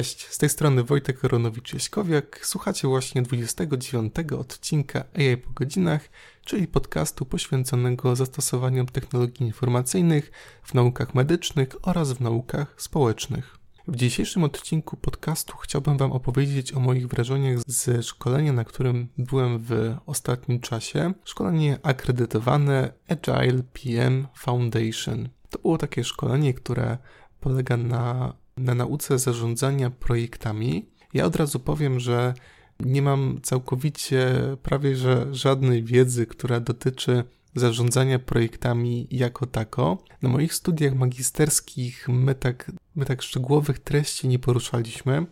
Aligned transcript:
Cześć, 0.00 0.26
z 0.26 0.38
tej 0.38 0.48
strony 0.48 0.84
Wojtek 0.84 1.20
Koronowicz-Jaśkowiak. 1.20 2.22
Słuchacie 2.42 2.88
właśnie 2.88 3.22
29 3.22 4.14
odcinka 4.38 5.04
AI 5.18 5.36
po 5.36 5.50
godzinach, 5.50 6.08
czyli 6.44 6.68
podcastu 6.68 7.26
poświęconego 7.26 8.16
zastosowaniom 8.16 8.86
technologii 8.86 9.46
informacyjnych 9.46 10.32
w 10.62 10.74
naukach 10.74 11.14
medycznych 11.14 11.68
oraz 11.82 12.12
w 12.12 12.20
naukach 12.20 12.74
społecznych. 12.76 13.56
W 13.88 13.96
dzisiejszym 13.96 14.44
odcinku 14.44 14.96
podcastu 14.96 15.56
chciałbym 15.56 15.98
Wam 15.98 16.12
opowiedzieć 16.12 16.72
o 16.72 16.80
moich 16.80 17.08
wrażeniach 17.08 17.58
ze 17.66 18.02
szkolenia, 18.02 18.52
na 18.52 18.64
którym 18.64 19.08
byłem 19.18 19.58
w 19.58 19.96
ostatnim 20.06 20.60
czasie. 20.60 21.12
Szkolenie 21.24 21.78
akredytowane 21.82 22.92
Agile 23.08 23.62
PM 23.62 24.26
Foundation. 24.34 25.28
To 25.50 25.58
było 25.58 25.78
takie 25.78 26.04
szkolenie, 26.04 26.54
które 26.54 26.98
polega 27.40 27.76
na 27.76 28.32
na 28.56 28.74
nauce 28.74 29.18
zarządzania 29.18 29.90
projektami. 29.90 30.88
Ja 31.14 31.24
od 31.24 31.36
razu 31.36 31.60
powiem, 31.60 32.00
że 32.00 32.34
nie 32.80 33.02
mam 33.02 33.38
całkowicie 33.42 34.32
prawie 34.62 34.96
że 34.96 35.26
żadnej 35.34 35.82
wiedzy, 35.82 36.26
która 36.26 36.60
dotyczy 36.60 37.24
zarządzania 37.54 38.18
projektami 38.18 39.08
jako 39.10 39.46
tako. 39.46 39.98
Na 40.22 40.28
moich 40.28 40.54
studiach 40.54 40.94
magisterskich 40.94 42.08
my 42.08 42.34
tak, 42.34 42.72
my 42.94 43.04
tak 43.04 43.22
szczegółowych 43.22 43.78
treści 43.78 44.28
nie 44.28 44.38
poruszaliśmy. 44.38 45.26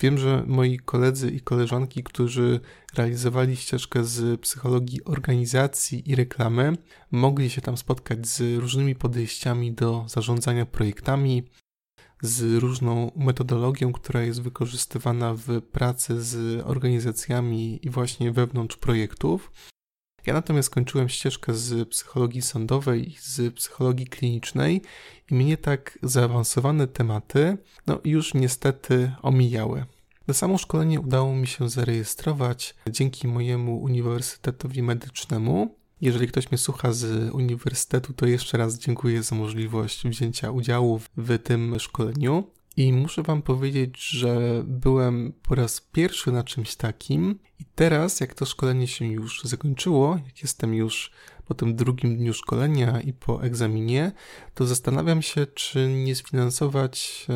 Wiem, 0.00 0.18
że 0.18 0.44
moi 0.46 0.78
koledzy 0.78 1.30
i 1.30 1.40
koleżanki, 1.40 2.02
którzy 2.02 2.60
realizowali 2.94 3.56
ścieżkę 3.56 4.04
z 4.04 4.40
psychologii 4.40 5.04
organizacji 5.04 6.10
i 6.10 6.14
reklamy, 6.14 6.76
mogli 7.10 7.50
się 7.50 7.60
tam 7.60 7.76
spotkać 7.76 8.26
z 8.26 8.60
różnymi 8.60 8.94
podejściami 8.94 9.72
do 9.72 10.04
zarządzania 10.08 10.66
projektami, 10.66 11.42
z 12.26 12.62
różną 12.62 13.12
metodologią, 13.16 13.92
która 13.92 14.22
jest 14.22 14.42
wykorzystywana 14.42 15.34
w 15.34 15.62
pracy 15.62 16.22
z 16.22 16.62
organizacjami 16.66 17.86
i 17.86 17.90
właśnie 17.90 18.32
wewnątrz 18.32 18.76
projektów. 18.76 19.50
Ja 20.26 20.34
natomiast 20.34 20.70
kończyłem 20.70 21.08
ścieżkę 21.08 21.54
z 21.54 21.88
psychologii 21.88 22.42
sądowej 22.42 23.12
i 23.12 23.16
z 23.20 23.54
psychologii 23.54 24.06
klinicznej 24.06 24.82
i 25.30 25.34
mnie 25.34 25.56
tak 25.56 25.98
zaawansowane 26.02 26.86
tematy 26.86 27.58
no 27.86 28.00
już 28.04 28.34
niestety 28.34 29.12
omijały. 29.22 29.84
Na 30.26 30.34
samo 30.34 30.58
szkolenie 30.58 31.00
udało 31.00 31.36
mi 31.36 31.46
się 31.46 31.68
zarejestrować 31.68 32.74
dzięki 32.90 33.28
mojemu 33.28 33.78
uniwersytetowi 33.78 34.82
medycznemu, 34.82 35.74
jeżeli 36.00 36.28
ktoś 36.28 36.50
mnie 36.50 36.58
słucha 36.58 36.92
z 36.92 37.30
uniwersytetu, 37.34 38.12
to 38.12 38.26
jeszcze 38.26 38.58
raz 38.58 38.78
dziękuję 38.78 39.22
za 39.22 39.36
możliwość 39.36 40.06
wzięcia 40.06 40.50
udziału 40.50 41.00
w 41.16 41.38
tym 41.38 41.78
szkoleniu. 41.78 42.50
I 42.76 42.92
muszę 42.92 43.22
Wam 43.22 43.42
powiedzieć, 43.42 44.08
że 44.08 44.62
byłem 44.66 45.32
po 45.42 45.54
raz 45.54 45.80
pierwszy 45.80 46.32
na 46.32 46.44
czymś 46.44 46.76
takim, 46.76 47.38
i 47.60 47.64
teraz, 47.74 48.20
jak 48.20 48.34
to 48.34 48.46
szkolenie 48.46 48.86
się 48.86 49.06
już 49.06 49.42
zakończyło, 49.44 50.18
jak 50.26 50.42
jestem 50.42 50.74
już 50.74 51.10
po 51.46 51.54
tym 51.54 51.76
drugim 51.76 52.16
dniu 52.16 52.34
szkolenia 52.34 53.00
i 53.00 53.12
po 53.12 53.42
egzaminie, 53.42 54.12
to 54.54 54.66
zastanawiam 54.66 55.22
się, 55.22 55.46
czy 55.46 55.88
nie 55.88 56.14
sfinansować, 56.14 57.26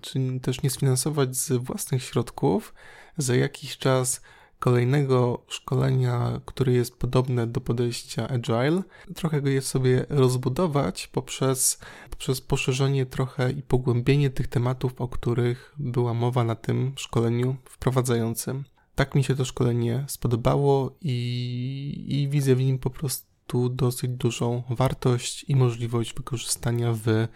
czy 0.00 0.40
też 0.42 0.62
nie 0.62 0.70
sfinansować 0.70 1.36
z 1.36 1.52
własnych 1.52 2.02
środków 2.02 2.74
za 3.16 3.36
jakiś 3.36 3.78
czas 3.78 4.20
kolejnego 4.58 5.44
szkolenia, 5.48 6.40
które 6.44 6.72
jest 6.72 6.98
podobne 6.98 7.46
do 7.46 7.60
podejścia 7.60 8.28
Agile, 8.28 8.82
trochę 9.14 9.42
go 9.42 9.48
je 9.48 9.62
sobie 9.62 10.06
rozbudować 10.08 11.06
poprzez, 11.06 11.78
poprzez 12.10 12.40
poszerzenie 12.40 13.06
trochę 13.06 13.50
i 13.50 13.62
pogłębienie 13.62 14.30
tych 14.30 14.46
tematów, 14.46 15.00
o 15.00 15.08
których 15.08 15.74
była 15.78 16.14
mowa 16.14 16.44
na 16.44 16.54
tym 16.54 16.92
szkoleniu 16.96 17.56
wprowadzającym. 17.64 18.64
Tak 18.94 19.14
mi 19.14 19.24
się 19.24 19.34
to 19.34 19.44
szkolenie 19.44 20.04
spodobało 20.08 20.96
i, 21.00 22.04
i 22.08 22.28
widzę 22.28 22.54
w 22.54 22.60
nim 22.60 22.78
po 22.78 22.90
prostu 22.90 23.68
dosyć 23.68 24.10
dużą 24.10 24.62
wartość 24.70 25.44
i 25.48 25.56
możliwość 25.56 26.14
wykorzystania 26.14 26.92
w 26.92 27.28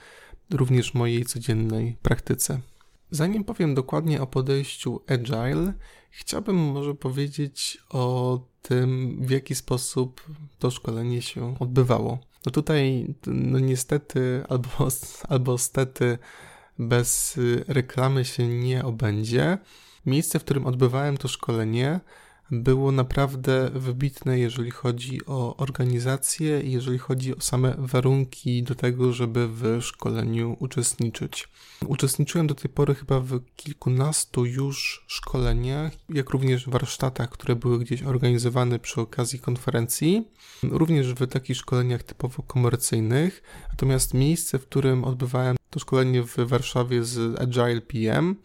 również 0.50 0.94
mojej 0.94 1.24
codziennej 1.24 1.96
praktyce. 2.02 2.60
Zanim 3.10 3.44
powiem 3.44 3.74
dokładnie 3.74 4.22
o 4.22 4.26
podejściu 4.26 5.00
Agile, 5.08 5.72
chciałbym 6.10 6.56
może 6.56 6.94
powiedzieć 6.94 7.78
o 7.90 8.38
tym, 8.62 9.18
w 9.20 9.30
jaki 9.30 9.54
sposób 9.54 10.22
to 10.58 10.70
szkolenie 10.70 11.22
się 11.22 11.56
odbywało. 11.58 12.18
No 12.46 12.52
tutaj, 12.52 13.14
no 13.26 13.58
niestety, 13.58 14.42
albo, 14.48 14.68
albo 15.28 15.58
stety, 15.58 16.18
bez 16.78 17.38
reklamy 17.68 18.24
się 18.24 18.48
nie 18.48 18.84
obędzie. 18.84 19.58
Miejsce, 20.06 20.38
w 20.38 20.44
którym 20.44 20.66
odbywałem 20.66 21.16
to 21.16 21.28
szkolenie, 21.28 22.00
było 22.50 22.92
naprawdę 22.92 23.70
wybitne, 23.74 24.38
jeżeli 24.38 24.70
chodzi 24.70 25.26
o 25.26 25.56
organizację 25.56 26.60
i 26.60 26.72
jeżeli 26.72 26.98
chodzi 26.98 27.36
o 27.36 27.40
same 27.40 27.74
warunki 27.78 28.62
do 28.62 28.74
tego, 28.74 29.12
żeby 29.12 29.48
w 29.48 29.78
szkoleniu 29.82 30.56
uczestniczyć. 30.60 31.48
Uczestniczyłem 31.86 32.46
do 32.46 32.54
tej 32.54 32.70
pory 32.70 32.94
chyba 32.94 33.20
w 33.20 33.40
kilkunastu 33.56 34.44
już 34.44 35.04
szkoleniach, 35.08 35.92
jak 36.08 36.30
również 36.30 36.68
warsztatach, 36.68 37.30
które 37.30 37.56
były 37.56 37.78
gdzieś 37.78 38.02
organizowane 38.02 38.78
przy 38.78 39.00
okazji 39.00 39.38
konferencji, 39.38 40.28
również 40.62 41.14
w 41.14 41.26
takich 41.26 41.56
szkoleniach 41.56 42.02
typowo 42.02 42.42
komercyjnych. 42.42 43.42
Natomiast 43.70 44.14
miejsce, 44.14 44.58
w 44.58 44.66
którym 44.66 45.04
odbywałem 45.04 45.56
to 45.70 45.80
szkolenie 45.80 46.22
w 46.22 46.36
Warszawie 46.36 47.04
z 47.04 47.40
Agile 47.40 47.80
PM, 47.80 48.36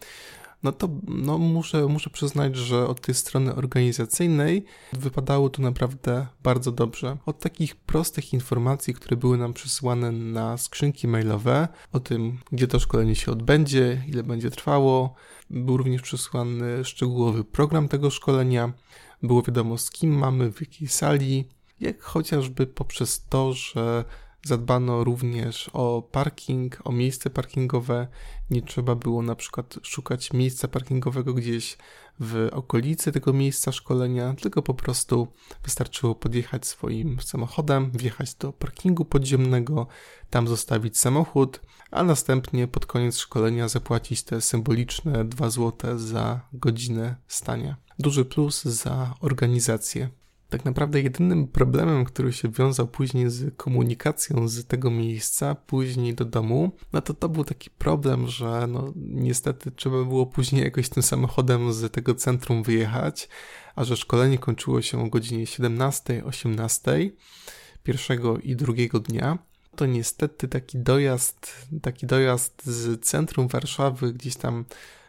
no 0.66 0.72
to 0.72 0.88
no 1.08 1.38
muszę, 1.38 1.86
muszę 1.86 2.10
przyznać, 2.10 2.56
że 2.56 2.86
od 2.86 3.00
tej 3.00 3.14
strony 3.14 3.54
organizacyjnej 3.54 4.64
wypadało 4.92 5.50
to 5.50 5.62
naprawdę 5.62 6.26
bardzo 6.42 6.72
dobrze. 6.72 7.16
Od 7.26 7.38
takich 7.38 7.76
prostych 7.76 8.32
informacji, 8.32 8.94
które 8.94 9.16
były 9.16 9.38
nam 9.38 9.52
przysłane 9.52 10.12
na 10.12 10.58
skrzynki 10.58 11.08
mailowe, 11.08 11.68
o 11.92 12.00
tym, 12.00 12.38
gdzie 12.52 12.68
to 12.68 12.78
szkolenie 12.78 13.14
się 13.14 13.32
odbędzie, 13.32 14.04
ile 14.08 14.22
będzie 14.22 14.50
trwało, 14.50 15.14
był 15.50 15.76
również 15.76 16.02
przysłany 16.02 16.84
szczegółowy 16.84 17.44
program 17.44 17.88
tego 17.88 18.10
szkolenia, 18.10 18.72
było 19.22 19.42
wiadomo 19.42 19.78
z 19.78 19.90
kim 19.90 20.18
mamy, 20.18 20.52
w 20.52 20.60
jakiej 20.60 20.88
sali, 20.88 21.48
jak 21.80 22.02
chociażby 22.02 22.66
poprzez 22.66 23.26
to, 23.28 23.52
że 23.52 24.04
Zadbano 24.46 25.04
również 25.04 25.70
o 25.72 26.08
parking, 26.12 26.78
o 26.84 26.92
miejsce 26.92 27.30
parkingowe. 27.30 28.08
Nie 28.50 28.62
trzeba 28.62 28.94
było 28.94 29.22
na 29.22 29.34
przykład 29.34 29.78
szukać 29.82 30.32
miejsca 30.32 30.68
parkingowego 30.68 31.34
gdzieś 31.34 31.78
w 32.20 32.48
okolicy 32.52 33.12
tego 33.12 33.32
miejsca 33.32 33.72
szkolenia, 33.72 34.34
tylko 34.42 34.62
po 34.62 34.74
prostu 34.74 35.28
wystarczyło 35.64 36.14
podjechać 36.14 36.66
swoim 36.66 37.20
samochodem, 37.20 37.90
wjechać 37.90 38.34
do 38.34 38.52
parkingu 38.52 39.04
podziemnego, 39.04 39.86
tam 40.30 40.48
zostawić 40.48 40.98
samochód, 40.98 41.60
a 41.90 42.02
następnie 42.02 42.68
pod 42.68 42.86
koniec 42.86 43.18
szkolenia 43.18 43.68
zapłacić 43.68 44.22
te 44.22 44.40
symboliczne 44.40 45.24
2 45.24 45.50
zł 45.50 45.98
za 45.98 46.40
godzinę 46.52 47.16
stania. 47.28 47.76
Duży 47.98 48.24
plus 48.24 48.64
za 48.64 49.14
organizację. 49.20 50.08
Tak 50.48 50.64
naprawdę 50.64 51.00
jedynym 51.00 51.48
problemem, 51.48 52.04
który 52.04 52.32
się 52.32 52.48
wiązał 52.48 52.88
później 52.88 53.30
z 53.30 53.56
komunikacją 53.56 54.48
z 54.48 54.66
tego 54.66 54.90
miejsca, 54.90 55.54
później 55.54 56.14
do 56.14 56.24
domu, 56.24 56.72
no 56.92 57.02
to 57.02 57.14
to 57.14 57.28
był 57.28 57.44
taki 57.44 57.70
problem, 57.70 58.28
że 58.28 58.66
no 58.68 58.92
niestety 58.96 59.70
trzeba 59.70 60.04
było 60.04 60.26
później 60.26 60.64
jakoś 60.64 60.88
tym 60.88 61.02
samochodem 61.02 61.72
z 61.72 61.92
tego 61.92 62.14
centrum 62.14 62.62
wyjechać, 62.62 63.28
a 63.74 63.84
że 63.84 63.96
szkolenie 63.96 64.38
kończyło 64.38 64.82
się 64.82 65.02
o 65.02 65.08
godzinie 65.08 65.44
17-18 65.44 67.10
pierwszego 67.82 68.38
i 68.38 68.56
drugiego 68.56 69.00
dnia, 69.00 69.38
to 69.76 69.86
niestety 69.86 70.48
taki 70.48 70.78
dojazd, 70.78 71.68
taki 71.82 72.06
dojazd 72.06 72.66
z 72.66 73.00
centrum 73.04 73.48
Warszawy 73.48 74.12
gdzieś 74.12 74.36
tam 74.36 74.64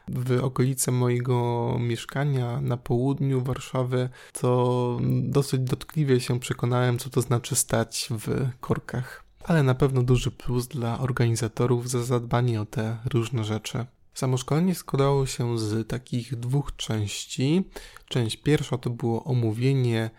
w 0.09 0.43
okolice 0.43 0.91
mojego 0.91 1.77
mieszkania 1.79 2.61
na 2.61 2.77
południu 2.77 3.41
Warszawy, 3.41 4.09
to 4.33 4.99
dosyć 5.21 5.61
dotkliwie 5.61 6.19
się 6.19 6.39
przekonałem, 6.39 6.99
co 6.99 7.09
to 7.09 7.21
znaczy 7.21 7.55
stać 7.55 8.09
w 8.11 8.49
korkach. 8.59 9.23
Ale 9.43 9.63
na 9.63 9.75
pewno 9.75 10.03
duży 10.03 10.31
plus 10.31 10.67
dla 10.67 10.99
organizatorów 10.99 11.89
za 11.89 12.03
zadbanie 12.03 12.61
o 12.61 12.65
te 12.65 12.97
różne 13.13 13.43
rzeczy. 13.43 13.85
Samo 14.13 14.37
szkolenie 14.37 14.75
składało 14.75 15.25
się 15.25 15.59
z 15.59 15.87
takich 15.87 16.35
dwóch 16.35 16.75
części. 16.75 17.63
Część 18.07 18.37
pierwsza 18.37 18.77
to 18.77 18.89
było 18.89 19.23
omówienie 19.23 20.09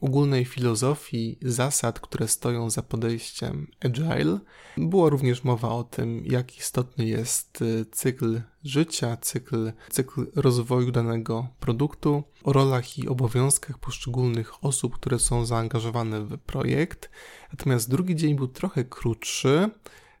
ogólnej 0.00 0.44
filozofii 0.44 1.38
zasad, 1.42 2.00
które 2.00 2.28
stoją 2.28 2.70
za 2.70 2.82
podejściem 2.82 3.66
agile. 3.84 4.38
Była 4.76 5.10
również 5.10 5.44
mowa 5.44 5.68
o 5.68 5.84
tym, 5.84 6.22
jak 6.26 6.58
istotny 6.58 7.06
jest 7.06 7.62
y, 7.62 7.86
cykl 7.92 8.40
życia, 8.64 9.16
cykl, 9.16 9.72
cykl 9.90 10.26
rozwoju 10.36 10.92
danego 10.92 11.48
produktu, 11.60 12.22
o 12.44 12.52
rolach 12.52 12.98
i 12.98 13.08
obowiązkach 13.08 13.78
poszczególnych 13.78 14.64
osób, 14.64 14.94
które 14.94 15.18
są 15.18 15.46
zaangażowane 15.46 16.20
w 16.20 16.38
projekt. 16.38 17.10
Natomiast 17.52 17.90
drugi 17.90 18.16
dzień 18.16 18.36
był 18.36 18.48
trochę 18.48 18.84
krótszy. 18.84 19.70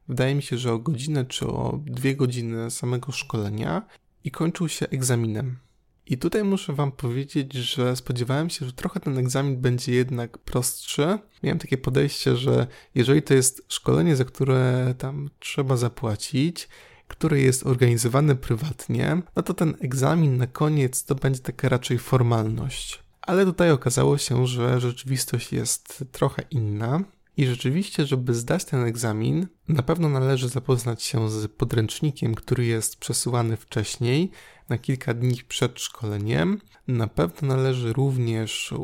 Wydaje 0.08 0.34
mi 0.34 0.42
się, 0.42 0.58
że 0.58 0.72
o 0.72 0.78
godzinę 0.78 1.24
czy 1.24 1.46
o 1.46 1.80
dwie 1.84 2.16
godziny 2.16 2.70
samego 2.70 3.12
szkolenia 3.12 3.86
i 4.24 4.30
kończył 4.30 4.68
się 4.68 4.88
egzaminem. 4.88 5.56
I 6.06 6.18
tutaj 6.18 6.44
muszę 6.44 6.72
Wam 6.72 6.92
powiedzieć, 6.92 7.54
że 7.54 7.96
spodziewałem 7.96 8.50
się, 8.50 8.66
że 8.66 8.72
trochę 8.72 9.00
ten 9.00 9.18
egzamin 9.18 9.60
będzie 9.60 9.94
jednak 9.94 10.38
prostszy. 10.38 11.18
Miałem 11.42 11.58
takie 11.58 11.78
podejście, 11.78 12.36
że 12.36 12.66
jeżeli 12.94 13.22
to 13.22 13.34
jest 13.34 13.64
szkolenie, 13.68 14.16
za 14.16 14.24
które 14.24 14.94
tam 14.98 15.30
trzeba 15.38 15.76
zapłacić, 15.76 16.68
które 17.08 17.40
jest 17.40 17.66
organizowane 17.66 18.36
prywatnie, 18.36 19.22
no 19.36 19.42
to 19.42 19.54
ten 19.54 19.74
egzamin 19.80 20.36
na 20.36 20.46
koniec 20.46 21.04
to 21.04 21.14
będzie 21.14 21.40
taka 21.40 21.68
raczej 21.68 21.98
formalność. 21.98 23.02
Ale 23.22 23.44
tutaj 23.44 23.70
okazało 23.70 24.18
się, 24.18 24.46
że 24.46 24.80
rzeczywistość 24.80 25.52
jest 25.52 26.04
trochę 26.12 26.42
inna. 26.50 27.00
I 27.36 27.46
rzeczywiście, 27.46 28.06
żeby 28.06 28.34
zdać 28.34 28.64
ten 28.64 28.84
egzamin, 28.84 29.46
na 29.68 29.82
pewno 29.82 30.08
należy 30.08 30.48
zapoznać 30.48 31.02
się 31.02 31.30
z 31.30 31.52
podręcznikiem, 31.52 32.34
który 32.34 32.64
jest 32.64 32.96
przesyłany 32.96 33.56
wcześniej, 33.56 34.30
na 34.68 34.78
kilka 34.78 35.14
dni 35.14 35.42
przed 35.48 35.80
szkoleniem. 35.80 36.60
Na 36.88 37.06
pewno 37.06 37.48
należy 37.48 37.92
również 37.92 38.74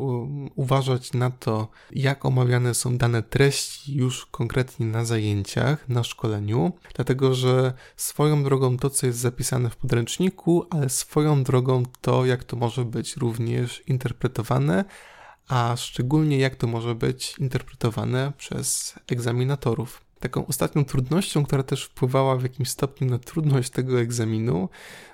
uważać 0.55 1.13
na 1.13 1.29
to, 1.31 1.67
jak 1.91 2.25
omawiane 2.25 2.73
są 2.73 2.97
dane 2.97 3.23
treści 3.23 3.95
już 3.95 4.25
konkretnie 4.25 4.85
na 4.85 5.05
zajęciach, 5.05 5.89
na 5.89 6.03
szkoleniu, 6.03 6.73
dlatego 6.95 7.33
że 7.33 7.73
swoją 7.95 8.43
drogą 8.43 8.77
to, 8.77 8.89
co 8.89 9.07
jest 9.07 9.19
zapisane 9.19 9.69
w 9.69 9.75
podręczniku, 9.75 10.65
ale 10.69 10.89
swoją 10.89 11.43
drogą 11.43 11.83
to, 12.01 12.25
jak 12.25 12.43
to 12.43 12.57
może 12.57 12.85
być 12.85 13.17
również 13.17 13.83
interpretowane, 13.87 14.85
a 15.47 15.75
szczególnie 15.77 16.37
jak 16.37 16.55
to 16.55 16.67
może 16.67 16.95
być 16.95 17.35
interpretowane 17.39 18.31
przez 18.37 18.95
egzaminatorów. 19.07 20.01
Taką 20.19 20.47
ostatnią 20.47 20.85
trudnością, 20.85 21.45
która 21.45 21.63
też 21.63 21.83
wpływała 21.83 22.35
w 22.35 22.43
jakimś 22.43 22.69
stopniu 22.69 23.09
na 23.09 23.19
trudność 23.19 23.69
tego 23.69 23.99
egzaminu, 23.99 24.69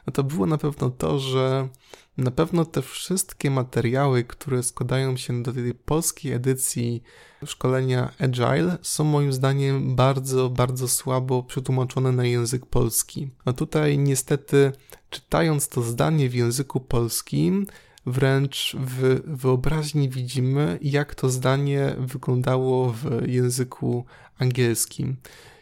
no 0.08 0.14
to 0.14 0.24
było 0.24 0.46
na 0.46 0.58
pewno 0.58 0.90
to, 0.90 1.20
że 1.20 1.70
na 2.18 2.32
pewno 2.32 2.66
te 2.66 2.82
wszystkie 2.82 3.52
materiały, 3.52 4.24
które 4.24 4.64
składają 4.64 5.18
się 5.18 5.44
do 5.44 5.54
tej 5.54 5.74
polskiej 5.74 6.34
edycji 6.34 7.04
szkolenia 7.46 8.12
Agile, 8.20 8.78
są 8.82 9.04
moim 9.04 9.34
zdaniem 9.34 9.96
bardzo, 9.96 10.50
bardzo 10.50 10.88
słabo 10.88 11.44
przetłumaczone 11.44 12.12
na 12.12 12.26
język 12.26 12.66
polski. 12.66 13.30
A 13.46 13.54
tutaj 13.54 13.98
niestety, 13.98 14.72
czytając 15.10 15.68
to 15.68 15.82
zdanie 15.82 16.30
w 16.30 16.34
języku 16.34 16.80
polskim, 16.80 17.68
wręcz 18.12 18.76
w 18.80 19.22
wyobraźni 19.26 20.10
widzimy, 20.10 20.80
jak 20.82 21.16
to 21.16 21.30
zdanie 21.30 21.96
wyglądało 22.00 22.94
w 22.94 23.28
języku 23.28 24.06
angielskim. 24.40 25.18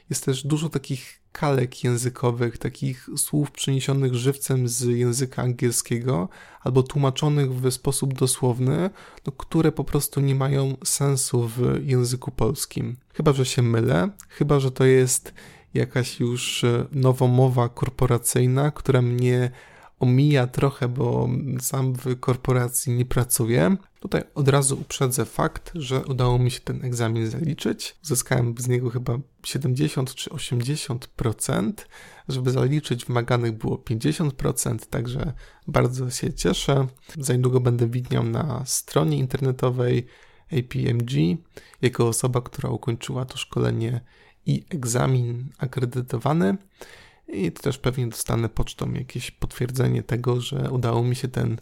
Jest 0.09 0.25
też 0.25 0.43
dużo 0.43 0.69
takich 0.69 1.21
kalek 1.31 1.83
językowych, 1.83 2.57
takich 2.57 3.09
słów 3.17 3.51
przeniesionych 3.51 4.15
żywcem 4.15 4.67
z 4.67 4.81
języka 4.81 5.41
angielskiego 5.41 6.29
albo 6.61 6.83
tłumaczonych 6.83 7.53
w 7.53 7.71
sposób 7.71 8.13
dosłowny, 8.13 8.89
no, 9.25 9.31
które 9.31 9.71
po 9.71 9.83
prostu 9.83 10.21
nie 10.21 10.35
mają 10.35 10.77
sensu 10.83 11.47
w 11.47 11.79
języku 11.83 12.31
polskim. 12.31 12.97
Chyba, 13.13 13.33
że 13.33 13.45
się 13.45 13.61
mylę, 13.61 14.09
chyba, 14.29 14.59
że 14.59 14.71
to 14.71 14.85
jest 14.85 15.33
jakaś 15.73 16.19
już 16.19 16.65
nowomowa 16.91 17.69
korporacyjna, 17.69 18.71
która 18.71 19.01
mnie 19.01 19.51
omija 19.99 20.47
trochę, 20.47 20.87
bo 20.87 21.29
sam 21.59 21.93
w 21.93 22.19
korporacji 22.19 22.93
nie 22.93 23.05
pracuję. 23.05 23.77
Tutaj 23.99 24.23
od 24.35 24.47
razu 24.47 24.75
uprzedzę 24.81 25.25
fakt, 25.25 25.71
że 25.75 26.05
udało 26.05 26.39
mi 26.39 26.51
się 26.51 26.59
ten 26.59 26.85
egzamin 26.85 27.29
zaliczyć. 27.29 27.95
Uzyskałem 28.03 28.55
z 28.57 28.67
niego 28.67 28.89
chyba 28.89 29.19
70 29.43 30.15
czy 30.15 30.29
80%. 30.29 31.73
Żeby 32.29 32.51
zaliczyć 32.51 33.05
wymaganych 33.05 33.51
było 33.51 33.77
50%, 33.77 34.77
także 34.89 35.33
bardzo 35.67 36.09
się 36.09 36.33
cieszę. 36.33 36.87
Za 37.19 37.33
niedługo 37.33 37.59
będę 37.59 37.87
widniał 37.87 38.23
na 38.23 38.63
stronie 38.65 39.17
internetowej 39.17 40.07
APMG 40.51 41.11
jako 41.81 42.07
osoba, 42.07 42.41
która 42.41 42.69
ukończyła 42.69 43.25
to 43.25 43.37
szkolenie 43.37 44.01
i 44.45 44.65
egzamin 44.69 45.49
akredytowany. 45.57 46.57
I 47.27 47.51
też 47.51 47.77
pewnie 47.77 48.07
dostanę 48.07 48.49
pocztą 48.49 48.93
jakieś 48.93 49.31
potwierdzenie 49.31 50.03
tego, 50.03 50.41
że 50.41 50.71
udało 50.71 51.03
mi 51.03 51.15
się 51.15 51.27
ten 51.27 51.57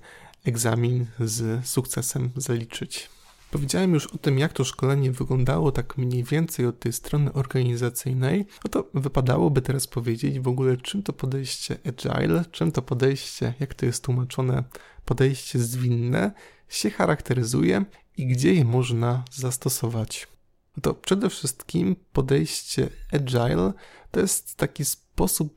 egzamin 0.46 1.06
z 1.20 1.68
sukcesem 1.68 2.30
zaliczyć. 2.36 3.10
Powiedziałem 3.52 3.94
już 3.94 4.08
o 4.08 4.18
tym, 4.18 4.40
jak 4.40 4.54
to 4.54 4.64
szkolenie 4.64 5.12
wyglądało 5.12 5.72
tak 5.72 5.98
mniej 5.98 6.24
więcej 6.24 6.66
od 6.66 6.80
tej 6.80 6.94
strony 6.94 7.34
organizacyjnej, 7.34 8.46
no 8.64 8.72
to 8.72 8.90
wypadałoby 8.94 9.62
teraz 9.62 9.88
powiedzieć 9.88 10.40
w 10.40 10.48
ogóle, 10.48 10.78
czym 10.78 11.04
to 11.04 11.14
podejście 11.14 11.78
agile, 11.88 12.46
czym 12.52 12.72
to 12.72 12.82
podejście, 12.82 13.54
jak 13.60 13.74
to 13.74 13.86
jest 13.86 14.04
tłumaczone, 14.04 14.64
podejście 15.06 15.60
zwinne 15.60 16.32
się 16.70 16.90
charakteryzuje 16.90 17.86
i 18.18 18.28
gdzie 18.28 18.54
je 18.54 18.66
można 18.66 19.24
zastosować. 19.32 20.28
No 20.78 20.82
to 20.82 20.94
przede 20.94 21.30
wszystkim 21.30 21.96
podejście 22.14 22.90
agile 23.12 23.74
to 24.12 24.20
jest 24.20 24.56
taki 24.56 24.86
sposób 24.86 25.05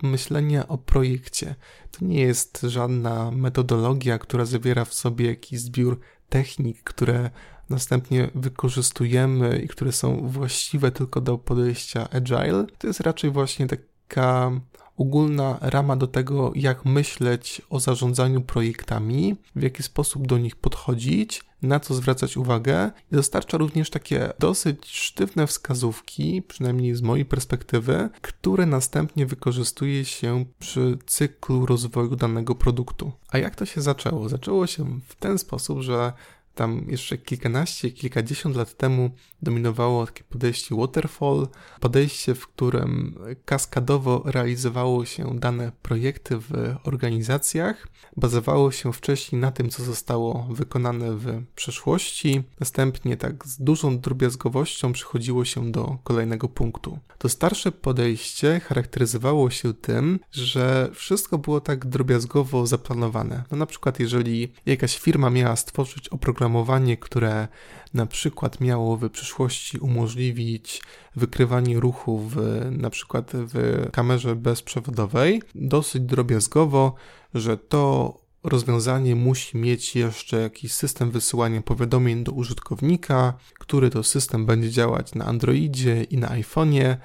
myślenia 0.02 0.69
o 0.69 0.78
projekcie. 0.78 1.55
To 1.90 2.05
nie 2.05 2.20
jest 2.20 2.60
żadna 2.62 3.31
metodologia, 3.31 4.19
która 4.19 4.44
zawiera 4.44 4.84
w 4.84 4.94
sobie 4.94 5.26
jakiś 5.26 5.60
zbiór 5.60 6.00
technik, 6.28 6.82
które 6.82 7.31
następnie 7.70 8.31
wykorzystujemy 8.34 9.58
i 9.58 9.69
które 9.69 9.93
są 9.93 10.28
właściwe 10.28 10.90
tylko 10.90 11.20
do 11.20 11.38
podejścia 11.38 12.08
agile. 12.10 12.66
To 12.78 12.87
jest 12.87 13.00
raczej 13.00 13.31
właśnie 13.31 13.66
taka 13.66 14.50
ogólna 14.96 15.58
rama 15.60 15.96
do 15.96 16.06
tego, 16.06 16.52
jak 16.55 16.84
myśleć 16.84 17.62
o 17.70 17.81
zarządzaniu 17.81 18.40
projektami, 18.40 19.37
w 19.56 19.62
jaki 19.62 19.82
sposób 19.82 20.26
do 20.26 20.38
nich 20.38 20.56
podchodzić, 20.56 21.47
na 21.62 21.81
co 21.81 21.94
zwracać 21.94 22.37
uwagę. 22.37 22.90
I 23.12 23.15
dostarcza 23.15 23.58
również 23.58 23.91
takie 23.91 24.32
dosyć 24.38 24.86
sztywne 24.86 25.46
wskazówki, 25.46 26.43
przynajmniej 26.43 26.94
z 26.94 27.03
mojej 27.03 27.24
perspektywy, 27.24 28.08
które 28.20 28.67
następnie 28.67 29.27
wykorzystuje 29.27 30.05
się 30.05 30.44
przy 30.58 30.98
cyklu 31.06 31.67
rozwoju 31.67 32.17
danego 32.17 32.55
produktu. 32.55 33.12
A 33.29 33.38
jak 33.38 33.56
to 33.56 33.67
się 33.67 33.81
zaczęło? 33.81 34.29
Zaczęło 34.29 34.67
się 34.67 35.00
w 35.08 35.15
ten 35.15 35.38
sposób, 35.38 35.81
że 35.81 36.12
tam 36.58 36.84
jeszcze 36.88 37.19
kilkanaście, 37.19 37.91
kilkadziesiąt 37.91 38.56
lat 38.56 38.77
temu 38.77 39.10
dominowało 39.43 40.06
takie 40.06 40.24
podejście 40.24 40.77
waterfall, 40.77 41.48
podejście, 41.81 42.34
w 42.34 42.48
którym 42.48 43.19
kaskadowo 43.44 44.22
realizowało 44.24 45.05
się 45.05 45.38
dane 45.38 45.72
projekty 45.82 46.38
w 46.38 46.74
organizacjach, 46.84 47.88
bazowało 48.17 48.72
się 48.72 48.93
wcześniej 48.93 49.41
na 49.41 49.50
tym, 49.53 49.70
co 49.70 49.84
zostało 49.84 50.48
wykonane 50.50 51.17
w 51.17 51.43
przeszłości, 51.55 52.43
następnie 52.60 53.17
tak 53.17 53.46
z 53.46 53.62
dużą 53.62 53.98
drobiazgowością 53.98 54.93
przychodziło 54.93 55.44
się 55.44 55.72
do 55.72 55.98
kolejnego 56.05 56.48
punktu. 56.48 56.98
To 57.19 57.29
starsze 57.29 57.72
podejście 57.72 58.60
charakteryzowało 58.60 59.50
się 59.50 59.74
tym, 59.74 60.20
że 60.32 60.91
wszystko 60.94 61.38
było 61.38 61.60
tak 61.60 61.86
drobiazgowo 61.86 62.67
zaplanowane. 62.67 63.44
No 63.50 63.56
na 63.56 63.67
przykład 63.67 64.00
jeżeli 64.00 64.53
jakaś 64.67 64.98
firma 64.98 65.31
miała 65.31 65.56
stworzyć 65.56 66.08
oprogramowanie, 66.08 66.47
które 66.96 67.48
na 67.94 68.06
przykład 68.06 68.60
miało 68.60 68.96
w 68.96 69.10
przyszłości 69.10 69.78
umożliwić 69.78 70.82
wykrywanie 71.17 71.81
ruchu 71.81 72.19
w, 72.19 72.36
na 72.70 72.90
przykład 72.90 73.31
w 73.34 73.86
kamerze 73.93 74.36
bezprzewodowej, 74.36 75.43
dosyć 75.55 76.02
drobiazgowo, 76.02 76.94
że 77.34 77.56
to 77.56 78.14
rozwiązanie 78.43 79.17
musi 79.17 79.56
mieć 79.56 79.96
jeszcze 79.96 80.40
jakiś 80.40 80.72
system 80.72 81.10
wysyłania 81.10 81.62
powiadomień 81.62 82.24
do 82.24 82.32
użytkownika, 82.32 83.34
który 83.58 83.90
to 83.90 84.02
system 84.02 84.46
będzie 84.46 84.70
działać 84.70 85.14
na 85.14 85.24
Androidzie 85.24 86.02
i 86.02 86.19
na 86.19 86.28
iPhone'ie, 86.28 86.96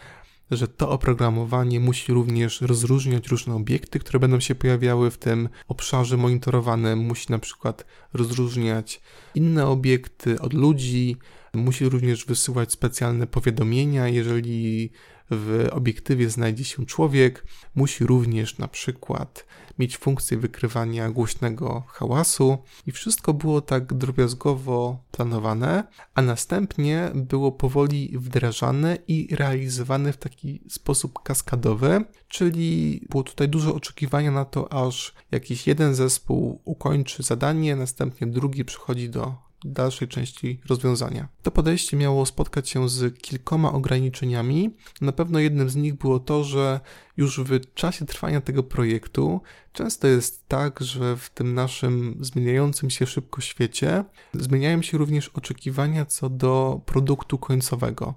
że 0.57 0.67
to 0.67 0.89
oprogramowanie 0.89 1.79
musi 1.79 2.13
również 2.13 2.61
rozróżniać 2.61 3.27
różne 3.27 3.55
obiekty, 3.55 3.99
które 3.99 4.19
będą 4.19 4.39
się 4.39 4.55
pojawiały 4.55 5.11
w 5.11 5.17
tym 5.17 5.49
obszarze 5.67 6.17
monitorowanym, 6.17 6.99
musi 6.99 7.31
na 7.31 7.39
przykład 7.39 7.85
rozróżniać 8.13 9.01
inne 9.35 9.67
obiekty 9.67 10.41
od 10.41 10.53
ludzi, 10.53 11.17
musi 11.53 11.89
również 11.89 12.25
wysyłać 12.25 12.71
specjalne 12.71 13.27
powiadomienia, 13.27 14.07
jeżeli 14.07 14.89
w 15.35 15.67
obiektywie 15.71 16.29
znajdzie 16.29 16.63
się 16.63 16.85
człowiek, 16.85 17.45
musi 17.75 18.05
również 18.05 18.57
na 18.57 18.67
przykład 18.67 19.45
mieć 19.79 19.97
funkcję 19.97 20.37
wykrywania 20.37 21.09
głośnego 21.09 21.83
hałasu 21.87 22.57
i 22.87 22.91
wszystko 22.91 23.33
było 23.33 23.61
tak 23.61 23.93
drobiazgowo 23.93 25.03
planowane, 25.11 25.83
a 26.15 26.21
następnie 26.21 27.11
było 27.15 27.51
powoli 27.51 28.13
wdrażane 28.17 28.97
i 29.07 29.35
realizowane 29.35 30.13
w 30.13 30.17
taki 30.17 30.63
sposób 30.69 31.23
kaskadowy, 31.23 32.05
czyli 32.27 33.01
było 33.09 33.23
tutaj 33.23 33.49
dużo 33.49 33.75
oczekiwania 33.75 34.31
na 34.31 34.45
to, 34.45 34.73
aż 34.73 35.13
jakiś 35.31 35.67
jeden 35.67 35.95
zespół 35.95 36.61
ukończy 36.65 37.23
zadanie, 37.23 37.75
następnie 37.75 38.27
drugi 38.27 38.65
przychodzi 38.65 39.09
do 39.09 39.35
dalszej 39.65 40.07
części 40.07 40.59
rozwiązania. 40.69 41.27
To 41.43 41.51
podejście 41.51 41.97
miało 41.97 42.25
spotkać 42.25 42.69
się 42.69 42.89
z 42.89 43.19
kilkoma 43.19 43.73
ograniczeniami. 43.73 44.75
Na 45.01 45.11
pewno 45.11 45.39
jednym 45.39 45.69
z 45.69 45.75
nich 45.75 45.93
było 45.93 46.19
to, 46.19 46.43
że 46.43 46.79
już 47.17 47.39
w 47.39 47.73
czasie 47.73 48.05
trwania 48.05 48.41
tego 48.41 48.63
projektu 48.63 49.41
często 49.73 50.07
jest 50.07 50.47
tak, 50.47 50.79
że 50.81 51.17
w 51.17 51.29
tym 51.29 51.53
naszym 51.53 52.17
zmieniającym 52.21 52.89
się 52.89 53.05
szybko 53.05 53.41
świecie 53.41 54.03
zmieniają 54.33 54.81
się 54.81 54.97
również 54.97 55.29
oczekiwania 55.29 56.05
co 56.05 56.29
do 56.29 56.81
produktu 56.85 57.37
końcowego. 57.37 58.13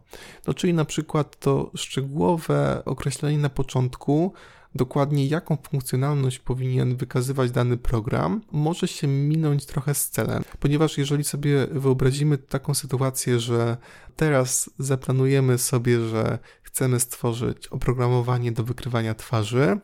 No, 0.47 0.55
czyli 0.55 0.75
na 0.75 0.85
przykład 0.85 1.38
to 1.41 1.71
szczegółowe 1.75 2.83
określenie 2.85 3.38
na 3.38 3.49
początku, 3.49 4.33
dokładnie 4.76 5.26
jaką 5.26 5.56
funkcjonalność 5.71 6.38
powinien 6.38 6.97
wykazywać 6.97 7.50
dany 7.50 7.76
program, 7.76 8.40
może 8.52 8.88
się 8.88 9.06
minąć 9.06 9.66
trochę 9.66 9.95
z 9.95 10.11
celem, 10.11 10.45
ponieważ 10.61 10.99
jeżeli 10.99 11.25
sobie 11.25 11.66
wyobrazimy 11.66 12.38
taką 12.38 12.75
sytuację, 12.75 13.40
że 13.40 13.76
teraz 14.16 14.71
zaplanujemy 14.78 15.59
sobie, 15.59 16.00
że 16.00 16.38
chcemy 16.62 17.00
stworzyć 17.00 17.66
oprogramowanie 17.66 18.52
do 18.52 18.64
wykrywania 18.64 19.14
twarzy, 19.14 19.78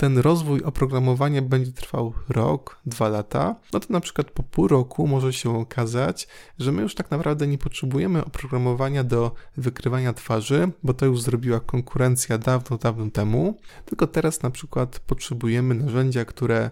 ten 0.00 0.18
rozwój 0.18 0.62
oprogramowania 0.62 1.42
będzie 1.42 1.72
trwał 1.72 2.12
rok, 2.28 2.80
dwa 2.86 3.08
lata, 3.08 3.56
no 3.72 3.80
to 3.80 3.86
na 3.92 4.00
przykład 4.00 4.30
po 4.30 4.42
pół 4.42 4.68
roku 4.68 5.06
może 5.06 5.32
się 5.32 5.58
okazać, 5.58 6.28
że 6.58 6.72
my 6.72 6.82
już 6.82 6.94
tak 6.94 7.10
naprawdę 7.10 7.46
nie 7.46 7.58
potrzebujemy 7.58 8.24
oprogramowania 8.24 9.04
do 9.04 9.34
wykrywania 9.56 10.12
twarzy, 10.12 10.70
bo 10.82 10.94
to 10.94 11.06
już 11.06 11.22
zrobiła 11.22 11.60
konkurencja 11.60 12.38
dawno, 12.38 12.78
dawno 12.78 13.10
temu, 13.10 13.58
tylko 13.86 14.06
teraz 14.06 14.42
na 14.42 14.50
przykład 14.50 15.00
potrzebujemy 15.06 15.74
narzędzia, 15.74 16.24
które 16.24 16.70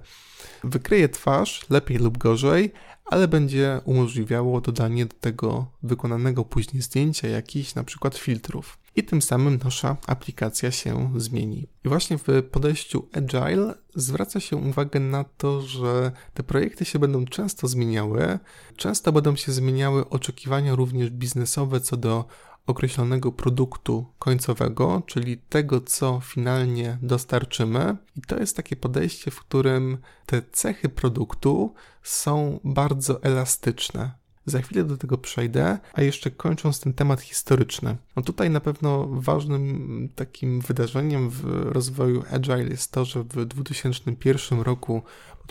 wykryje 0.65 1.09
twarz 1.09 1.67
lepiej 1.71 1.99
lub 1.99 2.19
gorzej, 2.19 2.73
ale 3.05 3.29
będzie 3.29 3.81
umożliwiało 3.85 4.61
dodanie 4.61 5.07
do 5.07 5.17
tego 5.21 5.67
wykonanego 5.83 6.45
później 6.45 6.83
zdjęcia 6.83 7.29
jakichś 7.29 7.75
na 7.75 7.85
przykład 7.85 8.19
filtrów 8.19 8.79
i 8.99 9.05
tym 9.05 9.23
samym 9.23 9.59
nasza 9.65 9.97
aplikacja 10.07 10.71
się 10.71 11.13
zmieni. 11.17 11.69
I 11.85 11.89
właśnie 11.89 12.19
w 12.19 12.25
podejściu 12.51 13.09
Agile 13.13 13.75
zwraca 13.95 14.41
się 14.41 14.57
uwagę 14.57 15.01
na 15.01 15.25
to, 15.25 15.61
że 15.61 16.13
te 16.35 16.43
projekty 16.43 16.85
się 16.85 16.99
będą 16.99 17.25
często 17.25 17.69
zmieniały, 17.69 18.39
często 18.77 19.13
będą 19.13 19.37
się 19.37 19.53
zmieniały 19.53 20.09
oczekiwania 20.09 20.75
również 20.75 21.11
biznesowe 21.11 21.81
co 21.81 21.97
do 21.97 22.25
określonego 22.67 23.33
produktu 23.33 24.07
końcowego, 24.19 25.03
czyli 25.07 25.39
tego, 25.39 25.81
co 25.81 26.21
finalnie 26.25 26.99
dostarczymy. 27.03 27.97
I 28.17 28.21
to 28.21 28.37
jest 28.39 28.57
takie 28.57 28.77
podejście, 28.77 29.31
w 29.31 29.41
którym 29.41 29.99
te 30.27 30.43
cechy 30.53 30.89
produktu 30.89 31.75
są 32.03 32.61
bardzo 32.65 33.23
elastyczne. 33.23 34.28
Za 34.49 34.63
chwilę 34.63 34.85
do 34.85 34.97
tego 34.97 35.19
przejdę, 35.19 35.79
a 35.93 36.03
jeszcze 36.03 36.31
kończąc 36.31 36.81
ten 36.81 36.93
temat 36.93 37.21
historyczny. 37.21 37.97
No 38.17 38.23
tutaj 38.23 38.51
na 38.51 38.61
pewno 38.61 39.09
ważnym 39.11 40.09
takim 40.15 40.61
wydarzeniem 40.61 41.31
w 41.31 41.45
rozwoju 41.45 42.23
Agile 42.31 42.69
jest 42.69 42.93
to, 42.93 43.05
że 43.05 43.23
w 43.23 43.47
2001 43.47 44.61
roku 44.61 45.03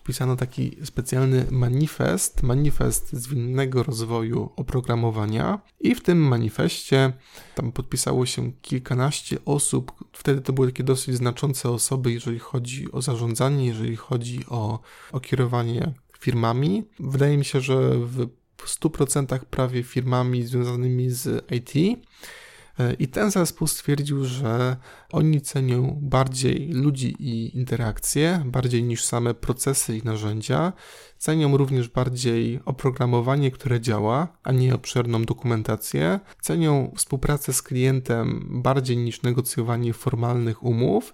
podpisano 0.07 0.35
taki 0.35 0.77
specjalny 0.83 1.45
manifest, 1.51 2.43
manifest 2.43 3.13
zwinnego 3.13 3.83
rozwoju 3.83 4.49
oprogramowania 4.55 5.59
i 5.79 5.95
w 5.95 6.03
tym 6.03 6.17
manifestie 6.17 7.13
tam 7.55 7.71
podpisało 7.71 8.25
się 8.25 8.51
kilkanaście 8.61 9.37
osób, 9.45 9.91
wtedy 10.13 10.41
to 10.41 10.53
były 10.53 10.67
takie 10.67 10.83
dosyć 10.83 11.15
znaczące 11.15 11.69
osoby, 11.69 12.11
jeżeli 12.11 12.39
chodzi 12.39 12.91
o 12.91 13.01
zarządzanie, 13.01 13.65
jeżeli 13.65 13.95
chodzi 13.95 14.45
o, 14.49 14.79
o 15.11 15.19
kierowanie 15.19 15.93
firmami. 16.19 16.83
Wydaje 16.99 17.37
mi 17.37 17.45
się, 17.45 17.61
że 17.61 17.91
w 17.97 18.27
w 18.57 18.79
100% 18.79 19.39
prawie 19.39 19.83
firmami 19.83 20.43
związanymi 20.43 21.09
z 21.09 21.45
IT. 21.51 21.99
E, 22.79 22.93
I 22.93 23.07
ten 23.07 23.31
zespół 23.31 23.67
stwierdził, 23.67 24.25
że 24.25 24.77
oni 25.11 25.41
cenią 25.41 25.99
bardziej 26.01 26.71
ludzi 26.71 27.15
i 27.19 27.57
interakcje, 27.57 28.43
bardziej 28.45 28.83
niż 28.83 29.05
same 29.05 29.33
procesy 29.33 29.97
i 29.97 30.03
narzędzia. 30.03 30.73
Cenią 31.17 31.57
również 31.57 31.89
bardziej 31.89 32.59
oprogramowanie, 32.65 33.51
które 33.51 33.81
działa, 33.81 34.27
a 34.43 34.51
nie 34.51 34.75
obszerną 34.75 35.23
dokumentację. 35.23 36.19
Cenią 36.41 36.91
współpracę 36.95 37.53
z 37.53 37.61
klientem 37.61 38.47
bardziej 38.49 38.97
niż 38.97 39.21
negocjowanie 39.21 39.93
formalnych 39.93 40.63
umów. 40.63 41.13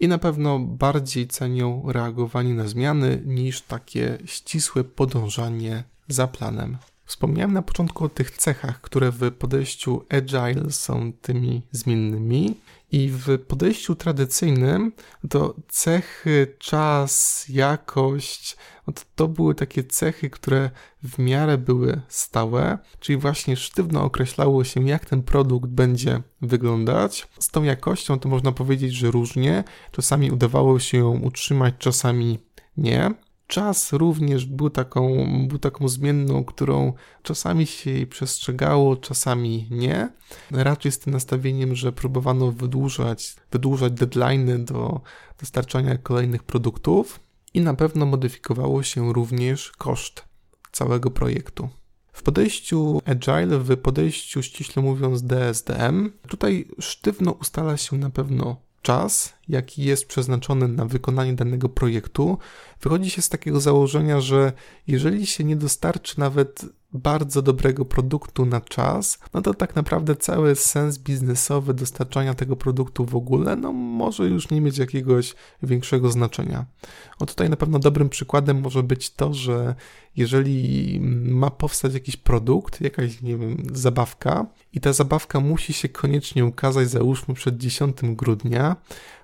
I 0.00 0.08
na 0.08 0.18
pewno 0.18 0.58
bardziej 0.58 1.28
cenią 1.28 1.82
reagowanie 1.86 2.54
na 2.54 2.68
zmiany 2.68 3.22
niż 3.26 3.62
takie 3.62 4.18
ścisłe 4.24 4.84
podążanie 4.84 5.84
za 6.08 6.26
planem. 6.26 6.78
Wspomniałem 7.04 7.52
na 7.52 7.62
początku 7.62 8.04
o 8.04 8.08
tych 8.08 8.30
cechach, 8.30 8.80
które 8.80 9.10
w 9.10 9.32
podejściu 9.32 10.04
agile 10.08 10.70
są 10.70 11.12
tymi 11.12 11.62
zmiennymi. 11.70 12.60
I 12.92 13.08
w 13.08 13.38
podejściu 13.38 13.94
tradycyjnym 13.94 14.92
to 15.30 15.54
cechy, 15.68 16.56
czas, 16.58 17.44
jakość, 17.48 18.56
no 18.86 18.92
to, 18.92 19.02
to 19.14 19.28
były 19.28 19.54
takie 19.54 19.84
cechy, 19.84 20.30
które 20.30 20.70
w 21.02 21.18
miarę 21.18 21.58
były 21.58 22.00
stałe, 22.08 22.78
czyli 23.00 23.18
właśnie 23.18 23.56
sztywno 23.56 24.04
określało 24.04 24.64
się, 24.64 24.88
jak 24.88 25.06
ten 25.06 25.22
produkt 25.22 25.70
będzie 25.70 26.22
wyglądać. 26.42 27.28
Z 27.38 27.48
tą 27.48 27.62
jakością 27.62 28.18
to 28.18 28.28
można 28.28 28.52
powiedzieć, 28.52 28.92
że 28.92 29.10
różnie. 29.10 29.64
Czasami 29.90 30.30
udawało 30.30 30.78
się 30.78 30.98
ją 30.98 31.18
utrzymać, 31.18 31.74
czasami 31.78 32.38
nie 32.76 33.14
czas 33.52 33.92
również 33.92 34.46
był 34.46 34.70
taką, 34.70 35.26
był 35.48 35.58
taką 35.58 35.88
zmienną, 35.88 36.44
którą 36.44 36.92
czasami 37.22 37.66
się 37.66 37.90
jej 37.90 38.06
przestrzegało, 38.06 38.96
czasami 38.96 39.68
nie. 39.70 40.12
Raczej 40.50 40.92
z 40.92 40.98
tym 40.98 41.12
nastawieniem, 41.12 41.74
że 41.74 41.92
próbowano 41.92 42.52
wydłużać, 42.52 43.36
wydłużać 43.50 43.92
deadlines 43.92 44.64
do 44.64 45.00
dostarczania 45.40 45.98
kolejnych 45.98 46.42
produktów 46.42 47.20
i 47.54 47.60
na 47.60 47.74
pewno 47.74 48.06
modyfikowało 48.06 48.82
się 48.82 49.12
również 49.12 49.72
koszt 49.78 50.24
całego 50.72 51.10
projektu. 51.10 51.68
W 52.12 52.22
podejściu 52.22 53.02
Agile, 53.04 53.58
w 53.58 53.76
podejściu 53.76 54.42
ściśle 54.42 54.82
mówiąc 54.82 55.22
DSDM, 55.22 56.12
tutaj 56.28 56.68
sztywno 56.78 57.32
ustala 57.32 57.76
się 57.76 57.96
na 57.96 58.10
pewno 58.10 58.56
czas, 58.82 59.34
jaki 59.48 59.84
jest 59.84 60.06
przeznaczony 60.06 60.68
na 60.68 60.84
wykonanie 60.84 61.34
danego 61.34 61.68
projektu, 61.68 62.38
wychodzi 62.80 63.10
się 63.10 63.22
z 63.22 63.28
takiego 63.28 63.60
założenia, 63.60 64.20
że 64.20 64.52
jeżeli 64.86 65.26
się 65.26 65.44
nie 65.44 65.56
dostarczy 65.56 66.20
nawet 66.20 66.64
bardzo 66.94 67.42
dobrego 67.42 67.84
produktu 67.84 68.46
na 68.46 68.60
czas, 68.60 69.18
no 69.34 69.42
to 69.42 69.54
tak 69.54 69.76
naprawdę 69.76 70.16
cały 70.16 70.54
sens 70.54 70.98
biznesowy 70.98 71.74
dostarczania 71.74 72.34
tego 72.34 72.56
produktu 72.56 73.04
w 73.04 73.16
ogóle, 73.16 73.56
no 73.56 73.72
może 73.72 74.28
już 74.28 74.50
nie 74.50 74.60
mieć 74.60 74.78
jakiegoś 74.78 75.34
większego 75.62 76.10
znaczenia. 76.10 76.66
O 77.18 77.26
tutaj 77.26 77.50
na 77.50 77.56
pewno 77.56 77.78
dobrym 77.78 78.08
przykładem 78.08 78.60
może 78.60 78.82
być 78.82 79.10
to, 79.10 79.34
że 79.34 79.74
jeżeli 80.16 81.00
ma 81.24 81.50
powstać 81.50 81.94
jakiś 81.94 82.16
produkt, 82.16 82.80
jakaś, 82.80 83.22
nie 83.22 83.36
wiem, 83.36 83.56
zabawka 83.72 84.46
i 84.72 84.80
ta 84.80 84.92
zabawka 84.92 85.40
musi 85.40 85.72
się 85.72 85.88
koniecznie 85.88 86.44
ukazać, 86.44 86.90
załóżmy 86.90 87.34
przed 87.34 87.56
10 87.56 87.96
grudnia, 88.02 88.76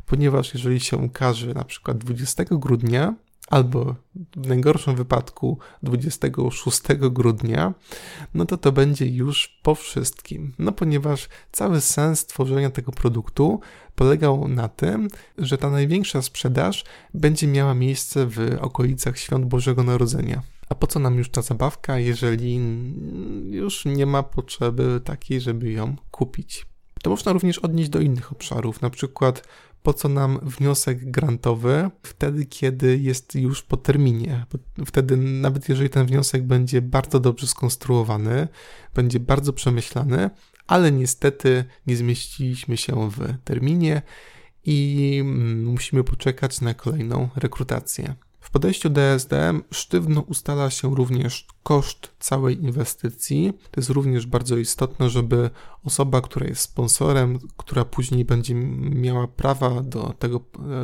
ponieważ 0.08 0.54
jeżeli 0.54 0.80
się 0.80 0.96
ukaże 0.96 1.54
na 1.54 1.64
przykład 1.64 1.98
20 1.98 2.44
grudnia, 2.50 3.14
albo 3.50 3.94
w 4.36 4.48
najgorszym 4.48 4.96
wypadku 4.96 5.58
26 5.82 6.80
grudnia, 7.10 7.74
no 8.34 8.44
to 8.44 8.56
to 8.56 8.72
będzie 8.72 9.06
już 9.06 9.60
po 9.62 9.74
wszystkim. 9.74 10.52
No 10.58 10.72
ponieważ 10.72 11.28
cały 11.52 11.80
sens 11.80 12.26
tworzenia 12.26 12.70
tego 12.70 12.92
produktu 12.92 13.60
polegał 13.94 14.48
na 14.48 14.68
tym, 14.68 15.08
że 15.38 15.58
ta 15.58 15.70
największa 15.70 16.22
sprzedaż 16.22 16.84
będzie 17.14 17.46
miała 17.46 17.74
miejsce 17.74 18.26
w 18.26 18.56
okolicach 18.60 19.18
świąt 19.18 19.44
Bożego 19.44 19.82
Narodzenia. 19.82 20.42
A 20.68 20.74
po 20.74 20.86
co 20.86 20.98
nam 21.00 21.18
już 21.18 21.30
ta 21.30 21.42
zabawka, 21.42 21.98
jeżeli 21.98 22.60
już 23.50 23.84
nie 23.84 24.06
ma 24.06 24.22
potrzeby 24.22 25.00
takiej, 25.04 25.40
żeby 25.40 25.72
ją 25.72 25.96
kupić? 26.10 26.66
To 27.02 27.10
można 27.10 27.32
również 27.32 27.58
odnieść 27.58 27.90
do 27.90 28.00
innych 28.00 28.32
obszarów, 28.32 28.82
na 28.82 28.90
przykład 28.90 29.48
po 29.82 29.92
co 29.94 30.08
nam 30.08 30.38
wniosek 30.42 31.10
grantowy 31.10 31.90
wtedy, 32.02 32.46
kiedy 32.46 32.98
jest 32.98 33.34
już 33.34 33.62
po 33.62 33.76
terminie. 33.76 34.46
Wtedy, 34.86 35.16
nawet 35.16 35.68
jeżeli 35.68 35.90
ten 35.90 36.06
wniosek 36.06 36.42
będzie 36.42 36.82
bardzo 36.82 37.20
dobrze 37.20 37.46
skonstruowany, 37.46 38.48
będzie 38.94 39.20
bardzo 39.20 39.52
przemyślany, 39.52 40.30
ale 40.66 40.92
niestety 40.92 41.64
nie 41.86 41.96
zmieściliśmy 41.96 42.76
się 42.76 43.10
w 43.10 43.34
terminie 43.44 44.02
i 44.64 45.18
mm, 45.20 45.64
musimy 45.64 46.04
poczekać 46.04 46.60
na 46.60 46.74
kolejną 46.74 47.28
rekrutację. 47.36 48.14
W 48.48 48.50
podejściu 48.50 48.90
DSDM 48.90 49.62
sztywno 49.70 50.20
ustala 50.20 50.70
się 50.70 50.94
również 50.94 51.46
koszt 51.62 52.12
całej 52.18 52.62
inwestycji. 52.62 53.52
To 53.70 53.80
jest 53.80 53.90
również 53.90 54.26
bardzo 54.26 54.56
istotne, 54.56 55.10
żeby 55.10 55.50
osoba, 55.84 56.20
która 56.20 56.46
jest 56.46 56.60
sponsorem, 56.60 57.38
która 57.56 57.84
później 57.84 58.24
będzie 58.24 58.54
miała 58.54 59.28
prawa 59.28 59.82
do 59.82 60.14
tego, 60.18 60.40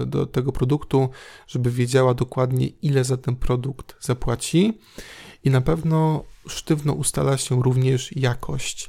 do 0.06 0.26
tego 0.26 0.52
produktu, 0.52 1.09
żeby 1.47 1.71
wiedziała 1.71 2.14
dokładnie, 2.14 2.66
ile 2.66 3.04
za 3.04 3.16
ten 3.16 3.37
produkt 3.37 3.97
zapłaci. 4.00 4.78
I 5.44 5.50
na 5.50 5.61
pewno 5.61 6.25
sztywno 6.49 6.93
ustala 6.93 7.37
się 7.37 7.63
również 7.63 8.17
jakość 8.17 8.89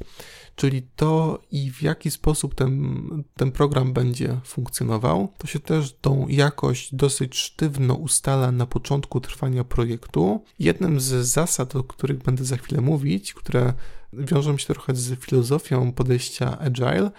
czyli 0.56 0.82
to 0.96 1.42
i 1.52 1.72
w 1.72 1.82
jaki 1.82 2.12
sposób 2.12 2.56
ten, 2.56 3.24
ten 3.38 3.52
program 3.52 3.94
będzie 3.94 4.40
funkcjonował, 4.46 5.34
to 5.38 5.48
się 5.48 5.60
też 5.60 5.96
tą 6.02 6.28
jakość 6.28 6.96
dosyć 6.96 7.38
sztywno 7.38 7.94
ustala 7.94 8.52
na 8.52 8.66
początku 8.66 9.20
trwania 9.20 9.64
projektu. 9.64 10.44
Jednym 10.60 11.00
z 11.00 11.06
zasad, 11.06 11.76
o 11.76 11.84
których 11.84 12.18
będę 12.18 12.46
za 12.46 12.58
chwilę 12.58 12.82
mówić, 12.82 13.34
które 13.34 13.74
wiążą 14.14 14.58
się 14.58 14.66
trochę 14.66 14.96
z 14.96 15.20
filozofią 15.20 15.92
podejścia 15.92 16.60
agile, 16.60 17.12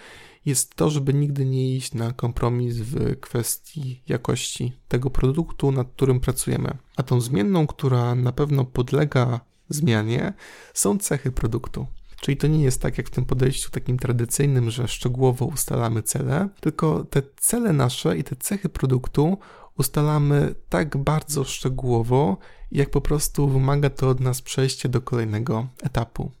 jest 0.45 0.75
to, 0.75 0.89
żeby 0.89 1.13
nigdy 1.13 1.45
nie 1.45 1.75
iść 1.75 1.93
na 1.93 2.13
kompromis 2.13 2.77
w 2.77 3.19
kwestii 3.19 4.01
jakości 4.07 4.73
tego 4.87 5.09
produktu, 5.09 5.71
nad 5.71 5.87
którym 5.87 6.19
pracujemy. 6.19 6.77
A 6.95 7.03
tą 7.03 7.21
zmienną, 7.21 7.67
która 7.67 8.15
na 8.15 8.31
pewno 8.31 8.65
podlega 8.65 9.39
zmianie, 9.69 10.33
są 10.73 10.97
cechy 10.97 11.31
produktu. 11.31 11.87
Czyli 12.21 12.37
to 12.37 12.47
nie 12.47 12.63
jest 12.63 12.81
tak 12.81 12.97
jak 12.97 13.07
w 13.07 13.11
tym 13.11 13.25
podejściu 13.25 13.69
takim 13.69 13.99
tradycyjnym, 13.99 14.69
że 14.71 14.87
szczegółowo 14.87 15.45
ustalamy 15.45 16.03
cele, 16.03 16.49
tylko 16.59 17.03
te 17.03 17.21
cele 17.37 17.73
nasze 17.73 18.17
i 18.17 18.23
te 18.23 18.35
cechy 18.35 18.69
produktu 18.69 19.37
ustalamy 19.77 20.55
tak 20.69 20.97
bardzo 20.97 21.43
szczegółowo, 21.43 22.37
jak 22.71 22.89
po 22.89 23.01
prostu 23.01 23.47
wymaga 23.47 23.89
to 23.89 24.09
od 24.09 24.19
nas 24.19 24.41
przejście 24.41 24.89
do 24.89 25.01
kolejnego 25.01 25.67
etapu. 25.83 26.31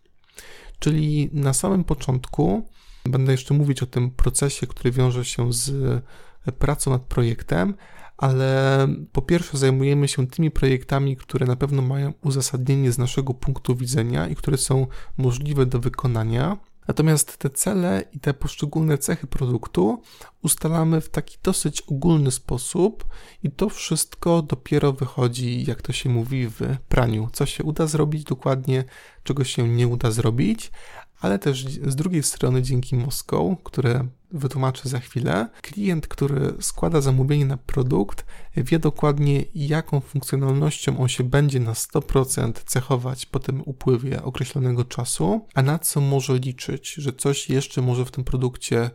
Czyli 0.79 1.29
na 1.33 1.53
samym 1.53 1.83
początku 1.83 2.67
będę 3.05 3.31
jeszcze 3.31 3.53
mówić 3.53 3.83
o 3.83 3.85
tym 3.85 4.11
procesie, 4.11 4.67
który 4.67 4.91
wiąże 4.91 5.25
się 5.25 5.53
z 5.53 5.71
pracą 6.59 6.91
nad 6.91 7.01
projektem, 7.01 7.73
ale 8.17 8.87
po 9.11 9.21
pierwsze 9.21 9.57
zajmujemy 9.57 10.07
się 10.07 10.27
tymi 10.27 10.51
projektami, 10.51 11.17
które 11.17 11.45
na 11.45 11.55
pewno 11.55 11.81
mają 11.81 12.13
uzasadnienie 12.23 12.91
z 12.91 12.97
naszego 12.97 13.33
punktu 13.33 13.75
widzenia 13.75 14.27
i 14.27 14.35
które 14.35 14.57
są 14.57 14.87
możliwe 15.17 15.65
do 15.65 15.79
wykonania. 15.79 16.57
Natomiast 16.87 17.37
te 17.37 17.49
cele 17.49 18.03
i 18.13 18.19
te 18.19 18.33
poszczególne 18.33 18.97
cechy 18.97 19.27
produktu 19.27 20.01
ustalamy 20.43 21.01
w 21.01 21.09
taki 21.09 21.37
dosyć 21.43 21.81
ogólny 21.81 22.31
sposób, 22.31 23.05
i 23.43 23.51
to 23.51 23.69
wszystko 23.69 24.41
dopiero 24.41 24.93
wychodzi, 24.93 25.65
jak 25.67 25.81
to 25.81 25.93
się 25.93 26.09
mówi, 26.09 26.47
w 26.47 26.61
praniu. 26.89 27.29
Co 27.33 27.45
się 27.45 27.63
uda 27.63 27.87
zrobić 27.87 28.23
dokładnie, 28.23 28.83
czego 29.23 29.43
się 29.43 29.69
nie 29.69 29.87
uda 29.87 30.11
zrobić, 30.11 30.71
ale 31.21 31.39
też 31.39 31.65
z 31.65 31.95
drugiej 31.95 32.23
strony 32.23 32.61
dzięki 32.61 32.95
Moscow, 32.95 33.63
które 33.63 34.07
wytłumaczę 34.31 34.89
za 34.89 34.99
chwilę, 34.99 35.49
klient, 35.61 36.07
który 36.07 36.53
składa 36.59 37.01
zamówienie 37.01 37.45
na 37.45 37.57
produkt, 37.57 38.25
wie 38.57 38.79
dokładnie 38.79 39.43
jaką 39.55 39.99
funkcjonalnością 39.99 40.99
on 40.99 41.07
się 41.07 41.23
będzie 41.23 41.59
na 41.59 41.73
100% 41.73 42.51
cechować 42.65 43.25
po 43.25 43.39
tym 43.39 43.61
upływie 43.65 44.23
określonego 44.23 44.85
czasu, 44.85 45.45
a 45.53 45.61
na 45.61 45.79
co 45.79 46.01
może 46.01 46.37
liczyć, 46.37 46.93
że 46.93 47.13
coś 47.13 47.49
jeszcze 47.49 47.81
może 47.81 48.05
w 48.05 48.11
tym 48.11 48.23
produkcie 48.23 48.89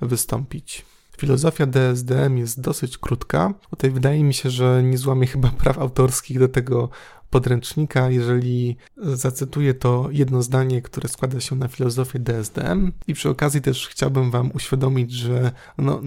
wystąpić. 0.00 0.84
Filozofia 1.16 1.66
DSDM 1.66 2.38
jest 2.38 2.60
dosyć 2.60 2.98
krótka. 2.98 3.54
Tutaj 3.70 3.90
wydaje 3.90 4.24
mi 4.24 4.34
się, 4.34 4.50
że 4.50 4.82
nie 4.82 4.98
złamie 4.98 5.26
chyba 5.26 5.48
praw 5.48 5.78
autorskich 5.78 6.38
do 6.38 6.48
tego 6.48 6.88
podręcznika, 7.36 8.10
jeżeli 8.10 8.76
zacytuję 8.96 9.74
to 9.74 10.08
jedno 10.10 10.42
zdanie, 10.42 10.82
które 10.82 11.08
składa 11.08 11.40
się 11.40 11.56
na 11.56 11.68
filozofię 11.68 12.18
DSDM. 12.18 12.92
I 13.06 13.14
przy 13.14 13.28
okazji 13.28 13.60
też 13.60 13.88
chciałbym 13.88 14.30
Wam 14.30 14.50
uświadomić, 14.54 15.12
że 15.12 15.52
no, 15.78 16.00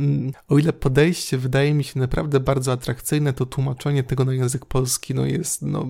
o 0.47 0.58
ile 0.58 0.73
podejście 0.73 1.38
wydaje 1.38 1.73
mi 1.73 1.84
się 1.84 1.99
naprawdę 1.99 2.39
bardzo 2.39 2.71
atrakcyjne, 2.71 3.34
to 3.34 3.45
tłumaczenie 3.45 4.04
tego 4.04 4.25
na 4.25 4.34
język 4.34 4.65
polski 4.65 5.15
no, 5.15 5.25
jest, 5.25 5.62
no, 5.62 5.86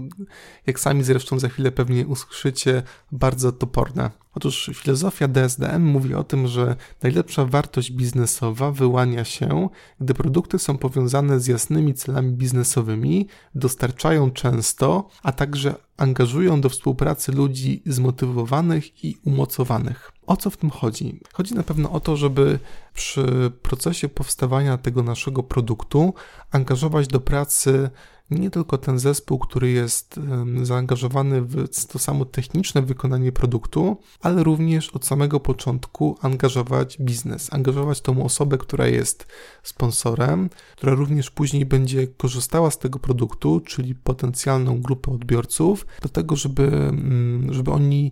jak 0.68 0.80
sami 0.80 1.04
zresztą 1.04 1.40
za 1.40 1.50
chwilę 1.50 1.72
pewnie 1.72 2.08
usłyszycie, 2.08 2.84
bardzo 3.12 3.52
toporne. 3.52 4.12
Otóż 4.36 4.72
filozofia 4.76 5.28
DSDM 5.28 5.82
mówi 5.82 6.14
o 6.14 6.24
tym, 6.24 6.48
że 6.48 6.76
najlepsza 7.04 7.46
wartość 7.46 7.92
biznesowa 7.92 8.72
wyłania 8.72 9.26
się, 9.26 9.70
gdy 10.00 10.14
produkty 10.14 10.60
są 10.60 10.78
powiązane 10.78 11.40
z 11.40 11.48
jasnymi 11.48 11.94
celami 11.94 12.32
biznesowymi, 12.32 13.28
dostarczają 13.56 14.32
często, 14.32 15.10
a 15.24 15.32
także 15.32 15.76
angażują 15.98 16.62
do 16.62 16.70
współpracy 16.70 17.32
ludzi 17.32 17.84
zmotywowanych 17.86 19.04
i 19.04 19.18
umocowanych. 19.26 20.12
O 20.30 20.38
co 20.38 20.50
w 20.50 20.58
tym 20.58 20.70
chodzi? 20.70 21.20
Chodzi 21.34 21.56
na 21.56 21.64
pewno 21.64 21.92
o 21.92 22.00
to, 22.00 22.18
żeby 22.18 22.60
przy 22.94 23.52
procesie 23.62 24.10
powstawania 24.10 24.78
tego 24.78 25.04
naszego 25.04 25.44
produktu 25.44 26.14
angażować 26.52 27.08
do 27.08 27.20
pracy 27.20 27.90
nie 28.32 28.50
tylko 28.50 28.78
ten 28.78 29.00
zespół, 29.00 29.40
który 29.40 29.72
jest 29.72 30.20
zaangażowany 30.64 31.42
w 31.42 31.86
to 31.88 32.00
samo 32.00 32.26
techniczne 32.26 32.82
wykonanie 32.82 33.32
produktu, 33.32 33.98
ale 34.22 34.44
również 34.44 34.90
od 34.90 35.06
samego 35.06 35.40
początku 35.40 36.18
angażować 36.22 36.98
biznes, 36.98 37.54
angażować 37.54 38.02
tą 38.02 38.24
osobę, 38.24 38.58
która 38.58 38.88
jest 38.88 39.28
sponsorem, 39.64 40.50
która 40.76 40.94
również 40.94 41.32
później 41.32 41.66
będzie 41.66 42.08
korzystała 42.08 42.72
z 42.72 42.78
tego 42.78 43.00
produktu, 43.00 43.60
czyli 43.60 43.96
potencjalną 43.96 44.82
grupę 44.82 45.12
odbiorców, 45.12 45.86
do 46.02 46.10
tego, 46.10 46.36
żeby, 46.36 46.64
mm, 46.64 47.54
żeby 47.54 47.72
oni 47.72 48.12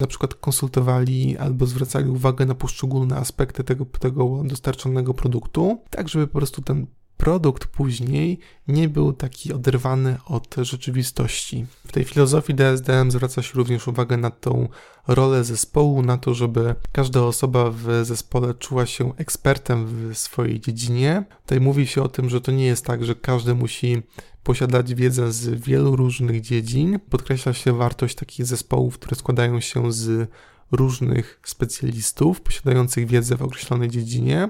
na 0.00 0.06
przykład 0.06 0.34
konsultowali 0.34 1.38
albo 1.38 1.66
zwracali 1.66 2.08
uwagę 2.10 2.46
na 2.46 2.54
poszczególne 2.54 3.16
aspekty 3.16 3.64
tego, 3.64 3.84
tego 3.84 4.42
dostarczonego 4.44 5.14
produktu, 5.14 5.82
tak 5.90 6.08
żeby 6.08 6.26
po 6.26 6.38
prostu 6.38 6.62
ten 6.62 6.86
produkt 7.18 7.66
później 7.66 8.38
nie 8.68 8.88
był 8.88 9.12
taki 9.12 9.52
oderwany 9.52 10.16
od 10.26 10.54
rzeczywistości. 10.62 11.66
W 11.86 11.92
tej 11.92 12.04
filozofii 12.04 12.54
DSDM 12.54 13.10
zwraca 13.10 13.42
się 13.42 13.54
również 13.54 13.88
uwagę 13.88 14.16
na 14.16 14.30
tą 14.30 14.68
rolę 15.08 15.44
zespołu, 15.44 16.02
na 16.02 16.18
to, 16.18 16.34
żeby 16.34 16.74
każda 16.92 17.22
osoba 17.22 17.70
w 17.70 17.86
zespole 18.02 18.54
czuła 18.54 18.86
się 18.86 19.16
ekspertem 19.16 19.86
w 19.86 20.18
swojej 20.18 20.60
dziedzinie. 20.60 21.24
Tutaj 21.42 21.60
mówi 21.60 21.86
się 21.86 22.02
o 22.02 22.08
tym, 22.08 22.28
że 22.28 22.40
to 22.40 22.52
nie 22.52 22.66
jest 22.66 22.84
tak, 22.84 23.04
że 23.04 23.14
każdy 23.14 23.54
musi 23.54 24.02
posiadać 24.48 24.94
wiedzę 24.94 25.32
z 25.32 25.48
wielu 25.48 25.96
różnych 25.96 26.40
dziedzin. 26.40 26.98
Podkreśla 27.10 27.52
się 27.52 27.72
wartość 27.72 28.14
takich 28.14 28.46
zespołów, 28.46 28.98
które 28.98 29.16
składają 29.16 29.60
się 29.60 29.92
z 29.92 30.30
różnych 30.70 31.40
specjalistów 31.44 32.40
posiadających 32.40 33.06
wiedzę 33.06 33.36
w 33.36 33.42
określonej 33.42 33.88
dziedzinie 33.88 34.48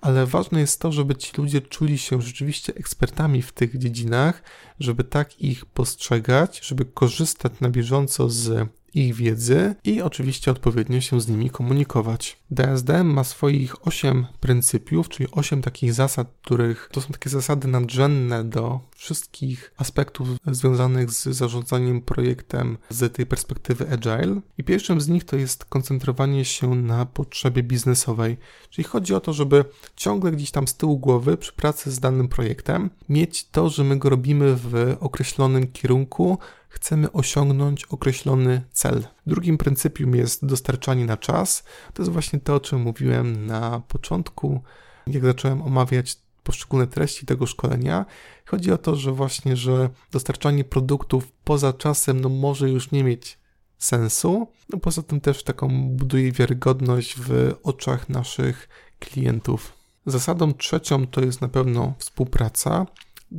ale 0.00 0.26
ważne 0.26 0.60
jest 0.60 0.80
to, 0.80 0.92
żeby 0.92 1.14
ci 1.14 1.32
ludzie 1.38 1.60
czuli 1.60 1.98
się 1.98 2.22
rzeczywiście 2.22 2.74
ekspertami 2.74 3.42
w 3.42 3.52
tych 3.52 3.78
dziedzinach, 3.78 4.42
żeby 4.80 5.04
tak 5.04 5.40
ich 5.40 5.66
postrzegać, 5.66 6.60
żeby 6.64 6.84
korzystać 6.84 7.52
na 7.60 7.70
bieżąco 7.70 8.30
z 8.30 8.68
ich 8.94 9.14
wiedzy 9.14 9.74
i 9.84 10.02
oczywiście 10.02 10.50
odpowiednio 10.50 11.00
się 11.00 11.20
z 11.20 11.28
nimi 11.28 11.50
komunikować. 11.50 12.38
DSDM 12.50 13.06
ma 13.06 13.24
swoich 13.24 13.86
8 13.86 14.26
pryncypiów, 14.40 15.08
czyli 15.08 15.30
8 15.30 15.62
takich 15.62 15.92
zasad, 15.92 16.28
których 16.42 16.88
to 16.92 17.00
są 17.00 17.08
takie 17.08 17.30
zasady 17.30 17.68
nadrzędne 17.68 18.44
do 18.44 18.80
wszystkich 18.96 19.72
aspektów 19.76 20.28
związanych 20.46 21.10
z 21.10 21.24
zarządzaniem 21.24 22.00
projektem 22.00 22.78
z 22.90 23.14
tej 23.14 23.26
perspektywy 23.26 23.90
agile. 23.90 24.40
I 24.58 24.64
pierwszym 24.64 25.00
z 25.00 25.08
nich 25.08 25.24
to 25.24 25.36
jest 25.36 25.47
koncentrowanie 25.56 26.44
się 26.44 26.74
na 26.74 27.06
potrzebie 27.06 27.62
biznesowej, 27.62 28.36
czyli 28.70 28.84
chodzi 28.84 29.14
o 29.14 29.20
to, 29.20 29.32
żeby 29.32 29.64
ciągle 29.96 30.32
gdzieś 30.32 30.50
tam 30.50 30.68
z 30.68 30.74
tyłu 30.74 30.98
głowy 30.98 31.36
przy 31.36 31.52
pracy 31.52 31.90
z 31.90 32.00
danym 32.00 32.28
projektem 32.28 32.90
mieć 33.08 33.48
to, 33.48 33.68
że 33.68 33.84
my 33.84 33.96
go 33.96 34.08
robimy 34.08 34.56
w 34.56 34.96
określonym 35.00 35.72
kierunku, 35.72 36.38
chcemy 36.68 37.12
osiągnąć 37.12 37.84
określony 37.84 38.62
cel. 38.72 39.06
Drugim 39.26 39.58
pryncypium 39.58 40.14
jest 40.14 40.46
dostarczanie 40.46 41.04
na 41.04 41.16
czas. 41.16 41.64
To 41.94 42.02
jest 42.02 42.12
właśnie 42.12 42.40
to, 42.40 42.54
o 42.54 42.60
czym 42.60 42.80
mówiłem 42.80 43.46
na 43.46 43.82
początku, 43.88 44.62
jak 45.06 45.24
zacząłem 45.24 45.62
omawiać 45.62 46.16
poszczególne 46.42 46.86
treści 46.86 47.26
tego 47.26 47.46
szkolenia. 47.46 48.06
Chodzi 48.46 48.72
o 48.72 48.78
to, 48.78 48.96
że 48.96 49.12
właśnie, 49.12 49.56
że 49.56 49.90
dostarczanie 50.12 50.64
produktów 50.64 51.32
poza 51.44 51.72
czasem 51.72 52.20
no, 52.20 52.28
może 52.28 52.70
już 52.70 52.90
nie 52.90 53.04
mieć 53.04 53.38
sensu. 53.78 54.46
No 54.68 54.78
poza 54.78 55.02
tym 55.02 55.20
też 55.20 55.42
taką 55.42 55.88
buduje 55.88 56.32
wiarygodność 56.32 57.14
w 57.18 57.54
oczach 57.62 58.08
naszych 58.08 58.68
klientów. 58.98 59.72
Zasadą 60.06 60.52
trzecią 60.52 61.06
to 61.06 61.20
jest 61.20 61.40
na 61.40 61.48
pewno 61.48 61.94
współpraca. 61.98 62.86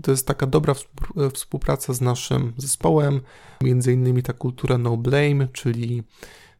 To 0.03 0.11
jest 0.11 0.27
taka 0.27 0.47
dobra 0.47 0.73
współpraca 1.33 1.93
z 1.93 2.01
naszym 2.01 2.53
zespołem, 2.57 3.21
między 3.61 3.93
innymi 3.93 4.23
ta 4.23 4.33
kultura 4.33 4.77
no 4.77 4.97
blame, 4.97 5.47
czyli 5.47 6.03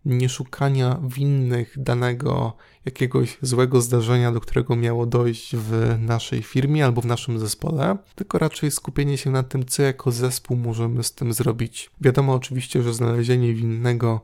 nie 0.06 0.30
szukania 0.30 1.00
winnych 1.04 1.74
danego 1.78 2.54
jakiegoś 2.86 3.38
złego 3.42 3.82
zdarzenia, 3.82 4.32
do 4.32 4.42
którego 4.42 4.76
miało 4.76 5.06
dojść 5.06 5.56
w 5.56 5.96
naszej 6.00 6.44
firmie 6.44 6.86
albo 6.86 7.02
w 7.02 7.06
naszym 7.06 7.40
zespole, 7.40 7.98
tylko 8.16 8.38
raczej 8.38 8.72
skupienie 8.72 9.18
się 9.18 9.30
na 9.30 9.44
tym, 9.44 9.66
co 9.66 9.84
jako 9.84 10.12
zespół 10.12 10.58
możemy 10.58 11.04
z 11.04 11.12
tym 11.12 11.34
zrobić. 11.34 11.90
Wiadomo 12.02 12.34
oczywiście, 12.34 12.84
że 12.84 12.94
znalezienie 12.94 13.54
winnego 13.54 14.22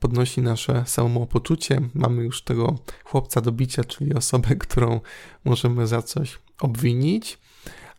podnosi 0.00 0.40
nasze 0.40 0.84
samopoczucie. 0.86 1.80
Mamy 1.94 2.24
już 2.24 2.42
tego 2.42 2.78
chłopca 3.04 3.40
do 3.40 3.52
bicia, 3.52 3.84
czyli 3.84 4.14
osobę, 4.14 4.56
którą 4.56 5.00
możemy 5.44 5.86
za 5.86 6.02
coś 6.02 6.38
obwinić 6.60 7.38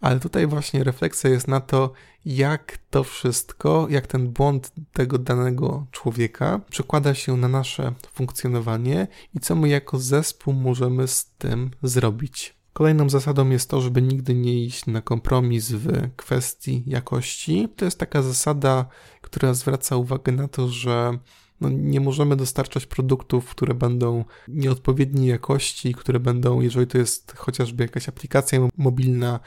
ale 0.02 0.20
tutaj 0.20 0.48
właśnie 0.48 0.84
refleksja 0.84 1.30
jest 1.30 1.48
na 1.48 1.60
to, 1.60 1.92
jak 2.26 2.78
to 2.90 3.04
wszystko, 3.04 3.88
jak 3.90 4.08
ten 4.08 4.30
błąd 4.30 4.72
tego 4.94 5.18
danego 5.18 5.86
człowieka 5.92 6.62
przekłada 6.70 7.14
się 7.14 7.38
na 7.38 7.48
nasze 7.48 7.94
funkcjonowanie 8.14 9.08
i 9.36 9.40
co 9.40 9.56
my 9.56 9.70
jako 9.70 10.00
zespół 10.00 10.54
możemy 10.54 11.08
z 11.08 11.32
tym 11.38 11.72
zrobić. 11.84 12.58
Kolejną 12.74 13.10
zasadą 13.10 13.50
jest 13.50 13.70
to, 13.70 13.82
żeby 13.82 14.02
nigdy 14.02 14.34
nie 14.34 14.66
iść 14.66 14.86
na 14.86 15.02
kompromis 15.02 15.72
w 15.72 16.10
kwestii 16.16 16.84
jakości. 16.88 17.68
To 17.76 17.86
jest 17.86 18.00
taka 18.00 18.22
zasada, 18.22 18.86
która 19.22 19.54
zwraca 19.54 19.96
uwagę 19.96 20.32
na 20.32 20.48
to, 20.48 20.68
że 20.68 21.18
no 21.62 21.70
nie 21.70 22.00
możemy 22.00 22.36
dostarczać 22.36 22.86
produktów, 22.86 23.50
które 23.50 23.74
będą 23.74 24.26
nieodpowiedniej 24.48 25.30
jakości, 25.30 25.94
które 25.94 26.20
będą, 26.20 26.62
jeżeli 26.62 26.88
to 26.88 26.98
jest 26.98 27.38
chociażby 27.38 27.84
jakaś 27.84 28.10
aplikacja 28.10 28.60
mobilna, 28.78 29.40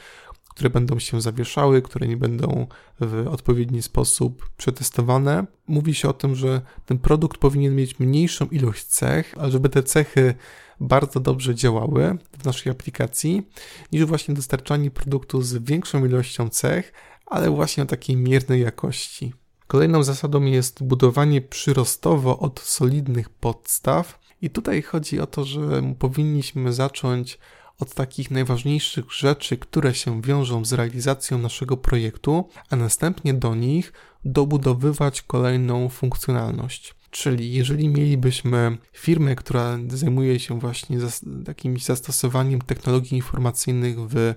które 0.51 0.71
będą 0.71 0.99
się 0.99 1.21
zawieszały, 1.21 1.83
które 1.83 2.09
nie 2.09 2.17
będą 2.17 2.67
w 3.01 3.27
odpowiedni 3.29 3.83
sposób 3.83 4.51
przetestowane. 4.57 5.47
Mówi 5.67 5.95
się 5.95 6.09
o 6.09 6.13
tym, 6.13 6.35
że 6.35 6.61
ten 6.87 6.99
produkt 6.99 7.39
powinien 7.39 7.75
mieć 7.77 7.99
mniejszą 7.99 8.47
ilość 8.47 8.85
cech, 8.85 9.35
ale 9.39 9.51
żeby 9.51 9.69
te 9.69 9.83
cechy 9.83 10.35
bardzo 10.81 11.21
dobrze 11.21 11.55
działały 11.55 12.19
w 12.39 12.45
naszej 12.45 12.73
aplikacji, 12.73 13.49
niż 13.93 14.05
właśnie 14.05 14.35
dostarczanie 14.35 14.91
produktu 14.91 15.43
z 15.43 15.55
większą 15.55 16.05
ilością 16.05 16.49
cech, 16.49 16.93
ale 17.27 17.51
właśnie 17.51 17.83
o 17.83 17.87
takiej 17.87 18.17
miernej 18.17 18.63
jakości. 18.63 19.33
Kolejną 19.67 20.03
zasadą 20.03 20.43
jest 20.43 20.83
budowanie 20.83 21.41
przyrostowo 21.41 22.39
od 22.39 22.61
solidnych 22.61 23.29
podstaw. 23.29 24.21
I 24.43 24.51
tutaj 24.51 24.83
chodzi 24.83 25.21
o 25.21 25.27
to, 25.27 25.45
że 25.45 25.95
powinniśmy 25.99 26.73
zacząć 26.73 27.39
od 27.81 27.95
takich 27.95 28.31
najważniejszych 28.31 29.13
rzeczy, 29.13 29.57
które 29.57 29.95
się 29.95 30.23
wiążą 30.23 30.65
z 30.65 30.73
realizacją 30.73 31.39
naszego 31.39 31.77
projektu, 31.77 32.49
a 32.71 32.77
następnie 32.77 33.35
do 33.35 33.55
nich 33.55 33.93
dobudowywać 34.25 35.23
kolejną 35.23 35.89
funkcjonalność. 35.89 36.95
Czyli 37.11 37.53
jeżeli 37.53 37.89
mielibyśmy 37.89 38.79
firmę, 38.93 39.37
która 39.37 39.79
zajmuje 39.89 40.41
się 40.41 40.61
właśnie 40.61 40.99
takim 41.45 41.79
zastosowaniem 41.79 42.61
technologii 42.61 43.17
informacyjnych 43.17 43.97
w 43.99 44.35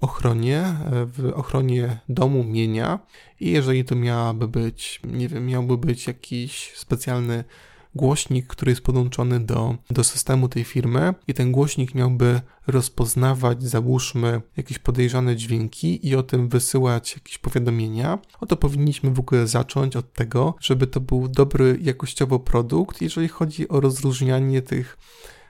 ochronie, 0.00 0.64
w 0.90 1.32
ochronie 1.34 1.98
domu, 2.08 2.44
mienia 2.44 2.98
i 3.40 3.50
jeżeli 3.50 3.84
to 3.84 3.94
miałaby 3.94 4.48
być, 4.48 5.00
nie 5.04 5.28
wiem, 5.28 5.46
miałby 5.46 5.78
być 5.78 6.06
jakiś 6.06 6.72
specjalny 6.74 7.44
głośnik, 7.96 8.46
który 8.46 8.72
jest 8.72 8.82
podłączony 8.82 9.40
do, 9.40 9.76
do 9.90 10.04
systemu 10.04 10.48
tej 10.48 10.64
firmy 10.64 11.14
i 11.28 11.34
ten 11.34 11.52
głośnik 11.52 11.94
miałby 11.94 12.40
rozpoznawać, 12.66 13.62
załóżmy, 13.62 14.42
jakieś 14.56 14.78
podejrzane 14.78 15.36
dźwięki 15.36 16.08
i 16.08 16.16
o 16.16 16.22
tym 16.22 16.48
wysyłać 16.48 17.14
jakieś 17.14 17.38
powiadomienia, 17.38 18.18
o 18.40 18.46
to 18.46 18.56
powinniśmy 18.56 19.10
w 19.10 19.20
ogóle 19.20 19.46
zacząć 19.46 19.96
od 19.96 20.12
tego, 20.12 20.54
żeby 20.60 20.86
to 20.86 21.00
był 21.00 21.28
dobry 21.28 21.78
jakościowo 21.82 22.38
produkt, 22.38 23.02
jeżeli 23.02 23.28
chodzi 23.28 23.68
o 23.68 23.80
rozróżnianie 23.80 24.62
tych 24.62 24.98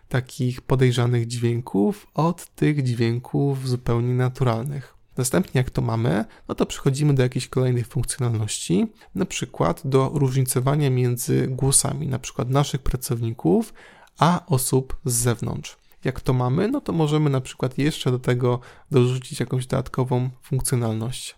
takich 0.09 0.61
podejrzanych 0.61 1.26
dźwięków 1.26 2.06
od 2.14 2.46
tych 2.46 2.82
dźwięków 2.82 3.68
zupełnie 3.68 4.14
naturalnych. 4.14 4.95
Następnie 5.16 5.59
jak 5.59 5.70
to 5.70 5.83
mamy, 5.83 6.24
no 6.48 6.55
to 6.55 6.66
przechodzimy 6.66 7.14
do 7.14 7.22
jakichś 7.22 7.48
kolejnych 7.48 7.87
funkcjonalności, 7.87 8.87
na 9.14 9.26
przykład 9.26 9.83
do 9.85 10.11
różnicowania 10.14 10.90
między 10.90 11.46
głosami, 11.46 12.07
na 12.07 12.18
przykład 12.18 12.50
naszych 12.50 12.83
pracowników, 12.83 13.74
a 14.18 14.46
osób 14.46 14.96
z 15.05 15.14
zewnątrz. 15.14 15.76
Jak 16.05 16.20
to 16.20 16.33
mamy, 16.33 16.68
no 16.68 16.81
to 16.81 16.92
możemy 16.92 17.31
na 17.31 17.40
przykład 17.40 17.79
jeszcze 17.79 18.11
do 18.11 18.18
tego 18.18 18.61
dorzucić 18.90 19.40
jakąś 19.40 19.66
dodatkową 19.66 20.31
funkcjonalność. 20.42 21.37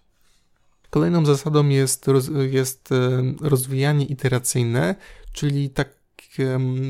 Kolejną 0.91 1.27
zasadą 1.27 1.69
jest, 1.69 2.07
jest 2.51 2.93
e, 2.93 3.23
rozwijanie 3.41 4.05
iteracyjne, 4.05 4.95
czyli 5.33 5.71
tak, 5.71 5.88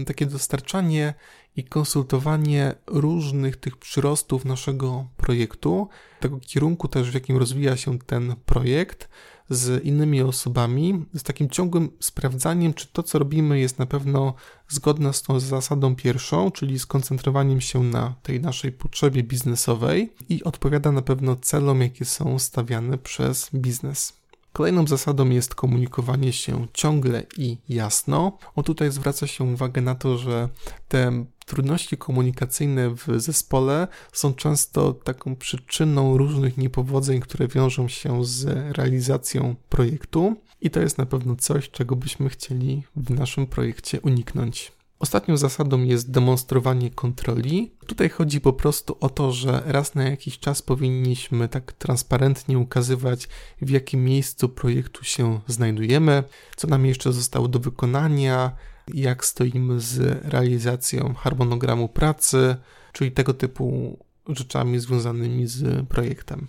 takie 0.06 0.26
dostarczanie 0.26 1.14
i 1.58 1.64
konsultowanie 1.64 2.74
różnych 2.86 3.56
tych 3.56 3.76
przyrostów 3.76 4.44
naszego 4.44 5.06
projektu, 5.16 5.88
tego 6.20 6.38
kierunku 6.40 6.88
też, 6.88 7.10
w 7.10 7.14
jakim 7.14 7.36
rozwija 7.36 7.76
się 7.76 7.98
ten 7.98 8.34
projekt 8.46 9.08
z 9.50 9.84
innymi 9.84 10.22
osobami, 10.22 11.04
z 11.14 11.22
takim 11.22 11.50
ciągłym 11.50 11.90
sprawdzaniem, 12.00 12.74
czy 12.74 12.86
to, 12.92 13.02
co 13.02 13.18
robimy, 13.18 13.58
jest 13.58 13.78
na 13.78 13.86
pewno 13.86 14.34
zgodne 14.68 15.12
z 15.12 15.22
tą 15.22 15.40
zasadą 15.40 15.96
pierwszą, 15.96 16.50
czyli 16.50 16.78
skoncentrowaniem 16.78 17.60
się 17.60 17.82
na 17.82 18.14
tej 18.22 18.40
naszej 18.40 18.72
potrzebie 18.72 19.22
biznesowej 19.22 20.12
i 20.28 20.44
odpowiada 20.44 20.92
na 20.92 21.02
pewno 21.02 21.36
celom, 21.36 21.80
jakie 21.80 22.04
są 22.04 22.38
stawiane 22.38 22.98
przez 22.98 23.50
biznes. 23.54 24.17
Kolejną 24.58 24.86
zasadą 24.86 25.30
jest 25.30 25.54
komunikowanie 25.54 26.32
się 26.32 26.66
ciągle 26.72 27.26
i 27.36 27.58
jasno. 27.68 28.38
O 28.56 28.62
tutaj 28.62 28.90
zwraca 28.90 29.26
się 29.26 29.44
uwagę 29.44 29.82
na 29.82 29.94
to, 29.94 30.18
że 30.18 30.48
te 30.88 31.24
trudności 31.46 31.96
komunikacyjne 31.96 32.90
w 32.90 33.06
zespole 33.16 33.88
są 34.12 34.34
często 34.34 34.92
taką 34.92 35.36
przyczyną 35.36 36.16
różnych 36.16 36.56
niepowodzeń, 36.56 37.20
które 37.20 37.48
wiążą 37.48 37.88
się 37.88 38.24
z 38.24 38.46
realizacją 38.76 39.56
projektu, 39.68 40.36
i 40.60 40.70
to 40.70 40.80
jest 40.80 40.98
na 40.98 41.06
pewno 41.06 41.36
coś, 41.36 41.70
czego 41.70 41.96
byśmy 41.96 42.28
chcieli 42.28 42.82
w 42.96 43.10
naszym 43.10 43.46
projekcie 43.46 44.00
uniknąć. 44.00 44.72
Ostatnią 44.98 45.36
zasadą 45.36 45.82
jest 45.82 46.10
demonstrowanie 46.10 46.90
kontroli. 46.90 47.72
Tutaj 47.86 48.08
chodzi 48.08 48.40
po 48.40 48.52
prostu 48.52 48.96
o 49.00 49.08
to, 49.08 49.32
że 49.32 49.62
raz 49.66 49.94
na 49.94 50.02
jakiś 50.02 50.38
czas 50.38 50.62
powinniśmy 50.62 51.48
tak 51.48 51.72
transparentnie 51.72 52.58
ukazywać, 52.58 53.28
w 53.62 53.70
jakim 53.70 54.04
miejscu 54.04 54.48
projektu 54.48 55.04
się 55.04 55.40
znajdujemy, 55.46 56.22
co 56.56 56.68
nam 56.68 56.86
jeszcze 56.86 57.12
zostało 57.12 57.48
do 57.48 57.58
wykonania, 57.58 58.52
jak 58.94 59.24
stoimy 59.24 59.80
z 59.80 60.24
realizacją 60.24 61.14
harmonogramu 61.14 61.88
pracy, 61.88 62.56
czyli 62.92 63.12
tego 63.12 63.34
typu 63.34 63.98
rzeczami 64.28 64.78
związanymi 64.78 65.46
z 65.46 65.88
projektem. 65.88 66.46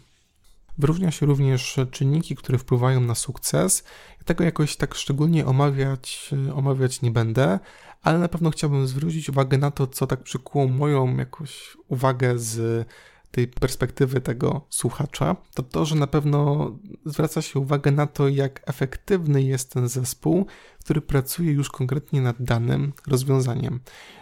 Wyróżnia 0.80 1.12
się 1.12 1.26
również 1.26 1.80
czynniki, 1.92 2.36
które 2.36 2.58
wpływają 2.58 3.02
na 3.02 3.16
sukces. 3.16 3.84
Tego 4.26 4.44
jakoś 4.44 4.76
tak 4.76 4.96
szczególnie 4.96 5.46
omawiać, 5.46 6.32
omawiać 6.56 7.02
nie 7.02 7.12
będę, 7.12 7.60
ale 8.04 8.20
na 8.20 8.28
pewno 8.28 8.50
chciałbym 8.50 8.88
zwrócić 8.88 9.30
uwagę 9.30 9.58
na 9.58 9.72
to, 9.72 9.88
co 9.88 10.08
tak 10.08 10.24
przykuło 10.24 10.68
moją 10.68 11.18
jakąś 11.18 11.78
uwagę 11.88 12.40
z 12.40 12.88
tej 13.32 13.48
perspektywy 13.48 14.22
tego 14.22 14.66
słuchacza, 14.70 15.36
to 15.54 15.64
to, 15.64 15.86
że 15.86 15.96
na 15.96 16.08
pewno 16.08 16.72
zwraca 17.06 17.42
się 17.42 17.60
uwagę 17.60 17.92
na 17.92 18.08
to, 18.08 18.28
jak 18.28 18.62
efektywny 18.66 19.44
jest 19.44 19.74
ten 19.74 19.88
zespół, 19.88 20.46
który 20.80 21.02
pracuje 21.02 21.52
już 21.52 21.70
konkretnie 21.70 22.22
nad 22.22 22.36
danym 22.40 22.94
rozwiązaniem. 23.08 23.80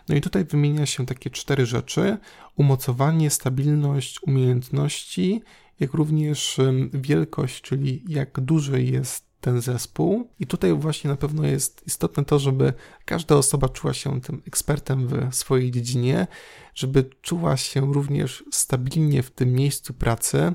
No 0.09 0.15
i 0.15 0.21
tutaj 0.21 0.45
wymienia 0.45 0.85
się 0.85 1.05
takie 1.05 1.29
cztery 1.29 1.65
rzeczy: 1.65 2.17
umocowanie, 2.55 3.29
stabilność, 3.29 4.23
umiejętności, 4.23 5.41
jak 5.79 5.93
również 5.93 6.57
wielkość, 6.93 7.61
czyli 7.61 8.03
jak 8.07 8.39
duży 8.39 8.83
jest 8.83 9.27
ten 9.41 9.61
zespół. 9.61 10.29
I 10.39 10.47
tutaj 10.47 10.73
właśnie 10.73 11.09
na 11.09 11.15
pewno 11.15 11.45
jest 11.45 11.87
istotne 11.87 12.25
to, 12.25 12.39
żeby 12.39 12.73
każda 13.05 13.35
osoba 13.35 13.69
czuła 13.69 13.93
się 13.93 14.21
tym 14.21 14.41
ekspertem 14.47 15.07
w 15.31 15.35
swojej 15.35 15.71
dziedzinie, 15.71 16.27
żeby 16.75 17.09
czuła 17.21 17.57
się 17.57 17.93
również 17.93 18.43
stabilnie 18.51 19.23
w 19.23 19.31
tym 19.31 19.53
miejscu 19.53 19.93
pracy, 19.93 20.53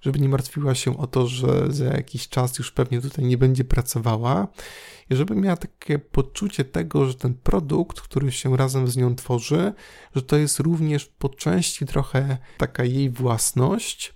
żeby 0.00 0.18
nie 0.18 0.28
martwiła 0.28 0.74
się 0.74 0.98
o 0.98 1.06
to, 1.06 1.26
że 1.26 1.72
za 1.72 1.84
jakiś 1.84 2.28
czas 2.28 2.58
już 2.58 2.72
pewnie 2.72 3.00
tutaj 3.00 3.24
nie 3.24 3.38
będzie 3.38 3.64
pracowała 3.64 4.48
i 5.10 5.16
żeby 5.16 5.36
miała 5.36 5.56
takie 5.56 5.98
poczucie 5.98 6.64
tego, 6.64 7.06
że 7.06 7.14
ten 7.14 7.34
produkt, 7.34 8.00
który 8.00 8.32
się 8.32 8.56
razem 8.56 8.88
z 8.88 8.96
nią 8.96 9.14
tworzy, 9.14 9.72
że 10.16 10.22
to 10.22 10.36
jest 10.36 10.60
również 10.60 11.06
po 11.06 11.28
części 11.28 11.86
trochę 11.86 12.38
taka 12.58 12.84
jej 12.84 13.10
własność 13.10 14.14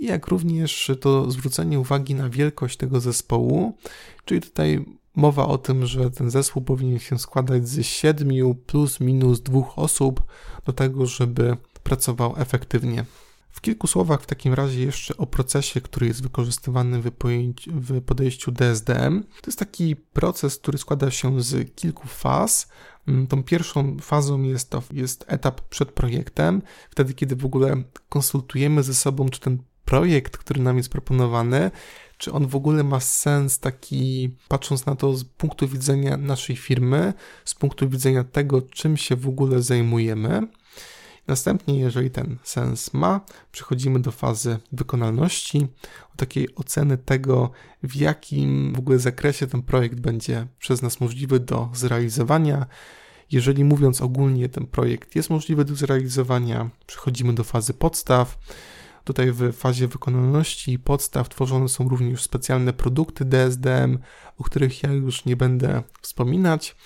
jak 0.00 0.26
również 0.26 0.90
to 1.00 1.30
zwrócenie 1.30 1.80
uwagi 1.80 2.14
na 2.14 2.28
wielkość 2.28 2.76
tego 2.76 3.00
zespołu, 3.00 3.76
czyli 4.24 4.40
tutaj 4.40 4.84
mowa 5.16 5.46
o 5.46 5.58
tym, 5.58 5.86
że 5.86 6.10
ten 6.10 6.30
zespół 6.30 6.62
powinien 6.62 6.98
się 6.98 7.18
składać 7.18 7.68
z 7.68 7.86
siedmiu 7.86 8.54
plus 8.54 9.00
minus 9.00 9.40
dwóch 9.40 9.78
osób 9.78 10.22
do 10.64 10.72
tego, 10.72 11.06
żeby 11.06 11.56
pracował 11.82 12.34
efektywnie. 12.36 13.04
W 13.50 13.60
kilku 13.60 13.86
słowach 13.86 14.22
w 14.22 14.26
takim 14.26 14.54
razie 14.54 14.84
jeszcze 14.84 15.16
o 15.16 15.26
procesie, 15.26 15.80
który 15.80 16.06
jest 16.06 16.22
wykorzystywany 16.22 17.02
w 17.66 18.02
podejściu 18.02 18.52
DSDM. 18.52 19.22
To 19.22 19.46
jest 19.46 19.58
taki 19.58 19.96
proces, 19.96 20.58
który 20.58 20.78
składa 20.78 21.10
się 21.10 21.42
z 21.42 21.74
kilku 21.74 22.08
faz. 22.08 22.68
Mm, 23.08 23.26
tą 23.26 23.42
pierwszą 23.42 23.96
fazą 24.00 24.42
jest, 24.42 24.70
to, 24.70 24.82
jest 24.92 25.24
etap 25.28 25.60
przed 25.60 25.92
projektem, 25.92 26.62
wtedy 26.90 27.14
kiedy 27.14 27.36
w 27.36 27.44
ogóle 27.44 27.82
konsultujemy 28.08 28.82
ze 28.82 28.94
sobą, 28.94 29.28
czy 29.28 29.40
ten 29.40 29.58
projekt, 29.90 30.36
który 30.36 30.60
nam 30.62 30.76
jest 30.76 30.88
proponowany, 30.88 31.70
czy 32.18 32.32
on 32.32 32.46
w 32.46 32.56
ogóle 32.56 32.84
ma 32.84 33.00
sens 33.00 33.58
taki, 33.58 34.36
patrząc 34.48 34.86
na 34.86 34.96
to 34.96 35.16
z 35.16 35.24
punktu 35.24 35.68
widzenia 35.68 36.16
naszej 36.16 36.56
firmy, 36.56 37.12
z 37.44 37.54
punktu 37.54 37.88
widzenia 37.88 38.24
tego, 38.24 38.62
czym 38.62 38.96
się 38.96 39.16
w 39.16 39.28
ogóle 39.28 39.62
zajmujemy. 39.62 40.48
Następnie, 41.26 41.78
jeżeli 41.78 42.10
ten 42.10 42.38
sens 42.42 42.94
ma, 42.94 43.20
przechodzimy 43.52 44.00
do 44.00 44.12
fazy 44.12 44.58
wykonalności, 44.72 45.66
takiej 46.16 46.54
oceny 46.54 46.98
tego, 46.98 47.50
w 47.82 47.96
jakim 47.96 48.72
w 48.74 48.78
ogóle 48.78 48.98
zakresie 48.98 49.46
ten 49.46 49.62
projekt 49.62 50.00
będzie 50.00 50.46
przez 50.58 50.82
nas 50.82 51.00
możliwy 51.00 51.40
do 51.40 51.68
zrealizowania. 51.74 52.66
Jeżeli 53.30 53.64
mówiąc 53.64 54.02
ogólnie, 54.02 54.48
ten 54.48 54.66
projekt 54.66 55.16
jest 55.16 55.30
możliwy 55.30 55.64
do 55.64 55.74
zrealizowania, 55.74 56.70
przechodzimy 56.86 57.32
do 57.32 57.44
fazy 57.44 57.74
podstaw. 57.74 58.38
Tutaj 59.04 59.32
w 59.32 59.52
fazie 59.52 59.88
wykonalności 59.88 60.78
podstaw 60.78 61.28
tworzone 61.28 61.68
są 61.68 61.88
również 61.88 62.22
specjalne 62.22 62.72
produkty 62.72 63.24
DSDM, 63.24 63.98
o 64.38 64.44
których 64.44 64.82
ja 64.82 64.92
już 64.92 65.24
nie 65.24 65.36
będę 65.36 65.82
wspominać 66.00 66.76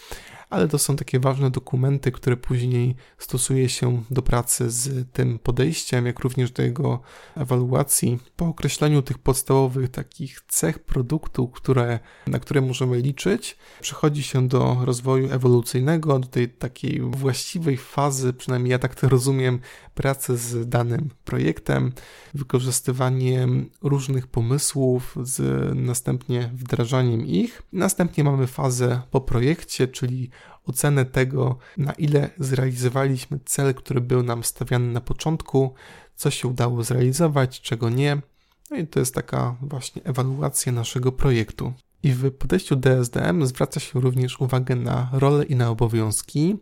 ale 0.50 0.68
to 0.68 0.78
są 0.78 0.96
takie 0.96 1.20
ważne 1.20 1.50
dokumenty, 1.50 2.12
które 2.12 2.36
później 2.36 2.96
stosuje 3.18 3.68
się 3.68 4.02
do 4.10 4.22
pracy 4.22 4.70
z 4.70 5.12
tym 5.12 5.38
podejściem, 5.38 6.06
jak 6.06 6.20
również 6.20 6.50
do 6.50 6.62
jego 6.62 7.00
ewaluacji. 7.36 8.18
Po 8.36 8.46
określeniu 8.46 9.02
tych 9.02 9.18
podstawowych 9.18 9.90
takich 9.90 10.40
cech 10.48 10.78
produktu, 10.78 11.48
które, 11.48 11.98
na 12.26 12.38
które 12.38 12.60
możemy 12.60 12.98
liczyć, 12.98 13.56
przechodzi 13.80 14.22
się 14.22 14.48
do 14.48 14.76
rozwoju 14.84 15.32
ewolucyjnego, 15.32 16.18
do 16.18 16.28
tej 16.28 16.48
takiej 16.48 17.00
właściwej 17.00 17.76
fazy, 17.76 18.32
przynajmniej 18.32 18.70
ja 18.70 18.78
tak 18.78 18.94
to 18.94 19.08
rozumiem, 19.08 19.60
pracy 19.94 20.36
z 20.36 20.68
danym 20.68 21.10
projektem, 21.24 21.92
wykorzystywaniem 22.34 23.70
różnych 23.82 24.26
pomysłów, 24.26 25.16
z 25.22 25.40
następnie 25.76 26.50
wdrażaniem 26.54 27.26
ich. 27.26 27.62
Następnie 27.72 28.24
mamy 28.24 28.46
fazę 28.46 29.02
po 29.10 29.20
projekcie, 29.20 29.88
czyli 29.88 30.30
ocenę 30.66 31.04
tego, 31.04 31.58
na 31.76 31.92
ile 31.92 32.30
zrealizowaliśmy 32.38 33.38
cel, 33.44 33.74
który 33.74 34.00
był 34.00 34.22
nam 34.22 34.44
stawiany 34.44 34.92
na 34.92 35.00
początku, 35.00 35.74
co 36.16 36.30
się 36.30 36.48
udało 36.48 36.84
zrealizować, 36.84 37.60
czego 37.60 37.90
nie. 37.90 38.22
No 38.70 38.76
i 38.76 38.86
to 38.86 39.00
jest 39.00 39.14
taka 39.14 39.56
właśnie 39.60 40.02
ewaluacja 40.04 40.72
naszego 40.72 41.12
projektu. 41.12 41.72
I 42.02 42.12
w 42.12 42.30
podejściu 42.30 42.76
DSDM 42.76 43.46
zwraca 43.46 43.80
się 43.80 44.00
również 44.00 44.40
uwagę 44.40 44.76
na 44.76 45.08
role 45.12 45.44
i 45.44 45.56
na 45.56 45.70
obowiązki 45.70 46.56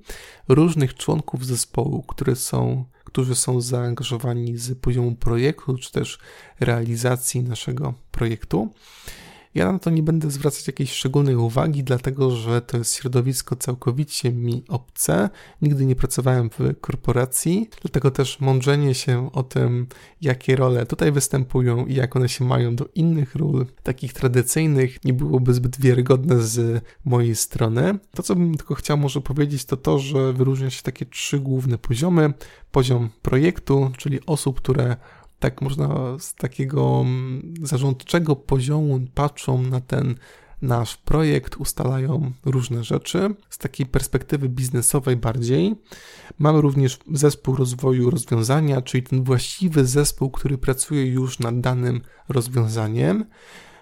różnych 0.48 0.94
członków 0.94 1.46
zespołu, 1.46 2.02
które 2.02 2.36
są, 2.36 2.84
którzy 3.04 3.34
są 3.34 3.60
zaangażowani 3.60 4.58
z 4.58 4.78
poziomu 4.78 5.16
projektu, 5.16 5.78
czy 5.78 5.92
też 5.92 6.18
realizacji 6.60 7.42
naszego 7.42 7.94
projektu. 8.10 8.70
Ja 9.54 9.72
na 9.72 9.78
to 9.78 9.90
nie 9.90 10.02
będę 10.02 10.30
zwracać 10.30 10.66
jakiejś 10.66 10.92
szczególnej 10.92 11.36
uwagi, 11.36 11.84
dlatego 11.84 12.30
że 12.30 12.60
to 12.60 12.76
jest 12.76 12.94
środowisko 12.94 13.56
całkowicie 13.56 14.32
mi 14.32 14.64
obce. 14.68 15.30
Nigdy 15.62 15.86
nie 15.86 15.96
pracowałem 15.96 16.50
w 16.50 16.80
korporacji, 16.80 17.68
dlatego 17.82 18.10
też 18.10 18.40
mądrzenie 18.40 18.94
się 18.94 19.32
o 19.32 19.42
tym, 19.42 19.86
jakie 20.20 20.56
role 20.56 20.86
tutaj 20.86 21.12
występują 21.12 21.86
i 21.86 21.94
jak 21.94 22.16
one 22.16 22.28
się 22.28 22.44
mają 22.44 22.76
do 22.76 22.88
innych 22.94 23.34
ról, 23.34 23.66
takich 23.82 24.12
tradycyjnych, 24.12 25.04
nie 25.04 25.12
byłoby 25.12 25.54
zbyt 25.54 25.80
wiarygodne 25.80 26.40
z 26.40 26.84
mojej 27.04 27.36
strony. 27.36 27.98
To, 28.14 28.22
co 28.22 28.36
bym 28.36 28.54
tylko 28.54 28.74
chciał 28.74 28.98
może 28.98 29.20
powiedzieć, 29.20 29.64
to 29.64 29.76
to, 29.76 29.98
że 29.98 30.32
wyróżnia 30.32 30.70
się 30.70 30.82
takie 30.82 31.06
trzy 31.06 31.40
główne 31.40 31.78
poziomy. 31.78 32.32
Poziom 32.70 33.10
projektu, 33.22 33.90
czyli 33.96 34.26
osób, 34.26 34.60
które 34.60 34.96
tak 35.42 35.62
można 35.62 35.88
z 36.18 36.34
takiego 36.34 37.00
mm, 37.00 37.54
zarządczego 37.62 38.36
poziomu 38.36 39.00
patrzą 39.14 39.62
na 39.62 39.80
ten 39.80 40.14
nasz 40.62 40.96
projekt, 40.96 41.56
ustalają 41.56 42.32
różne 42.44 42.84
rzeczy. 42.84 43.34
Z 43.50 43.58
takiej 43.58 43.86
perspektywy 43.86 44.48
biznesowej 44.48 45.16
bardziej. 45.16 45.74
Mamy 46.38 46.60
również 46.60 46.98
zespół 47.12 47.56
rozwoju 47.56 48.10
rozwiązania, 48.10 48.82
czyli 48.82 49.02
ten 49.02 49.24
właściwy 49.24 49.86
zespół, 49.86 50.30
który 50.30 50.58
pracuje 50.58 51.06
już 51.06 51.38
nad 51.38 51.60
danym 51.60 52.00
rozwiązaniem. 52.28 53.24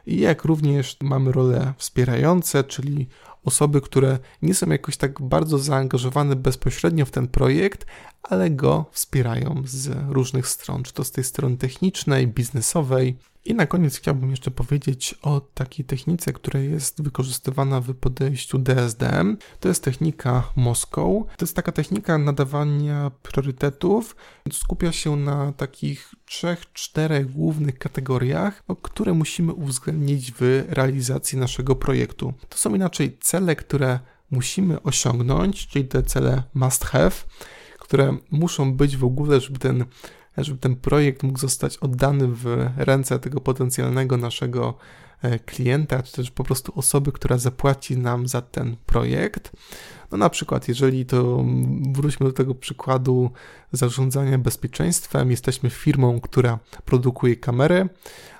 I 0.07 0.21
jak 0.21 0.45
również 0.45 0.97
mamy 1.03 1.33
role 1.33 1.75
wspierające, 1.79 2.65
czyli 2.65 3.09
osoby, 3.45 3.81
które 3.81 4.19
nie 4.43 4.55
są 4.55 4.71
jakoś 4.71 4.97
tak 4.97 5.23
bardzo 5.23 5.59
zaangażowane 5.59 6.37
bezpośrednio 6.37 7.07
w 7.07 7.11
ten 7.11 7.29
projekt, 7.29 7.87
ale 8.23 8.51
go 8.51 8.85
wspierają 8.93 9.63
z 9.65 9.91
różnych 10.09 10.49
stron, 10.49 10.83
czy 10.83 10.93
to 10.93 11.05
z 11.05 11.11
tej 11.11 11.25
strony 11.25 11.57
technicznej, 11.57 12.29
biznesowej. 12.29 13.17
I 13.45 13.55
na 13.55 13.67
koniec 13.67 13.97
chciałbym 13.97 14.31
jeszcze 14.31 14.51
powiedzieć 14.51 15.15
o 15.23 15.41
takiej 15.41 15.85
technice, 15.85 16.33
która 16.33 16.61
jest 16.61 17.03
wykorzystywana 17.03 17.81
w 17.81 17.95
podejściu 17.95 18.59
DSDM. 18.59 19.37
To 19.61 19.69
jest 19.69 19.85
technika 19.85 20.43
Moscow. 20.57 21.27
To 21.37 21.45
jest 21.45 21.57
taka 21.57 21.73
technika 21.73 22.19
nadawania 22.19 23.11
priorytetów. 23.23 24.17
Skupia 24.53 24.93
się 24.93 25.17
na 25.17 25.53
takich 25.53 26.15
trzech, 26.27 26.73
czterech 26.73 27.33
głównych 27.33 27.79
kategoriach, 27.79 28.63
które 28.83 29.13
musimy 29.13 29.53
uwzględnić 29.53 30.33
w 30.33 30.65
realizacji 30.69 31.39
naszego 31.39 31.77
projektu. 31.77 32.33
To 32.49 32.59
są 32.59 32.75
inaczej 32.75 33.19
cele, 33.21 33.57
które 33.57 34.01
musimy 34.31 34.83
osiągnąć, 34.83 35.67
czyli 35.67 35.85
te 35.85 36.03
cele 36.03 36.43
must 36.55 36.85
have 36.85 37.13
które 37.91 38.17
muszą 38.31 38.75
być 38.75 38.97
w 38.97 39.05
ogóle, 39.05 39.41
żeby 39.41 39.59
ten, 39.59 39.85
żeby 40.37 40.59
ten 40.59 40.77
projekt 40.77 41.23
mógł 41.23 41.39
zostać 41.39 41.77
oddany 41.77 42.29
w 42.29 42.69
ręce 42.77 43.19
tego 43.19 43.41
potencjalnego 43.41 44.17
naszego 44.17 44.75
e, 45.23 45.39
klienta, 45.39 46.03
czy 46.03 46.13
też 46.13 46.31
po 46.31 46.45
prostu 46.45 46.73
osoby, 46.77 47.13
która 47.13 47.39
zapłaci 47.39 47.97
nam 47.97 48.29
za 48.29 48.43
ten 48.43 48.77
projekt. 48.87 49.53
No 50.11 50.19
na 50.19 50.31
przykład, 50.31 50.69
jeżeli 50.69 51.07
to 51.07 51.45
wróćmy 51.93 52.27
do 52.27 52.33
tego 52.33 52.55
przykładu 52.55 53.31
zarządzania 53.73 54.39
bezpieczeństwem, 54.39 55.31
jesteśmy 55.31 55.71
firmą, 55.71 56.21
która 56.21 56.59
produkuje 56.85 57.37
kamery, 57.37 57.89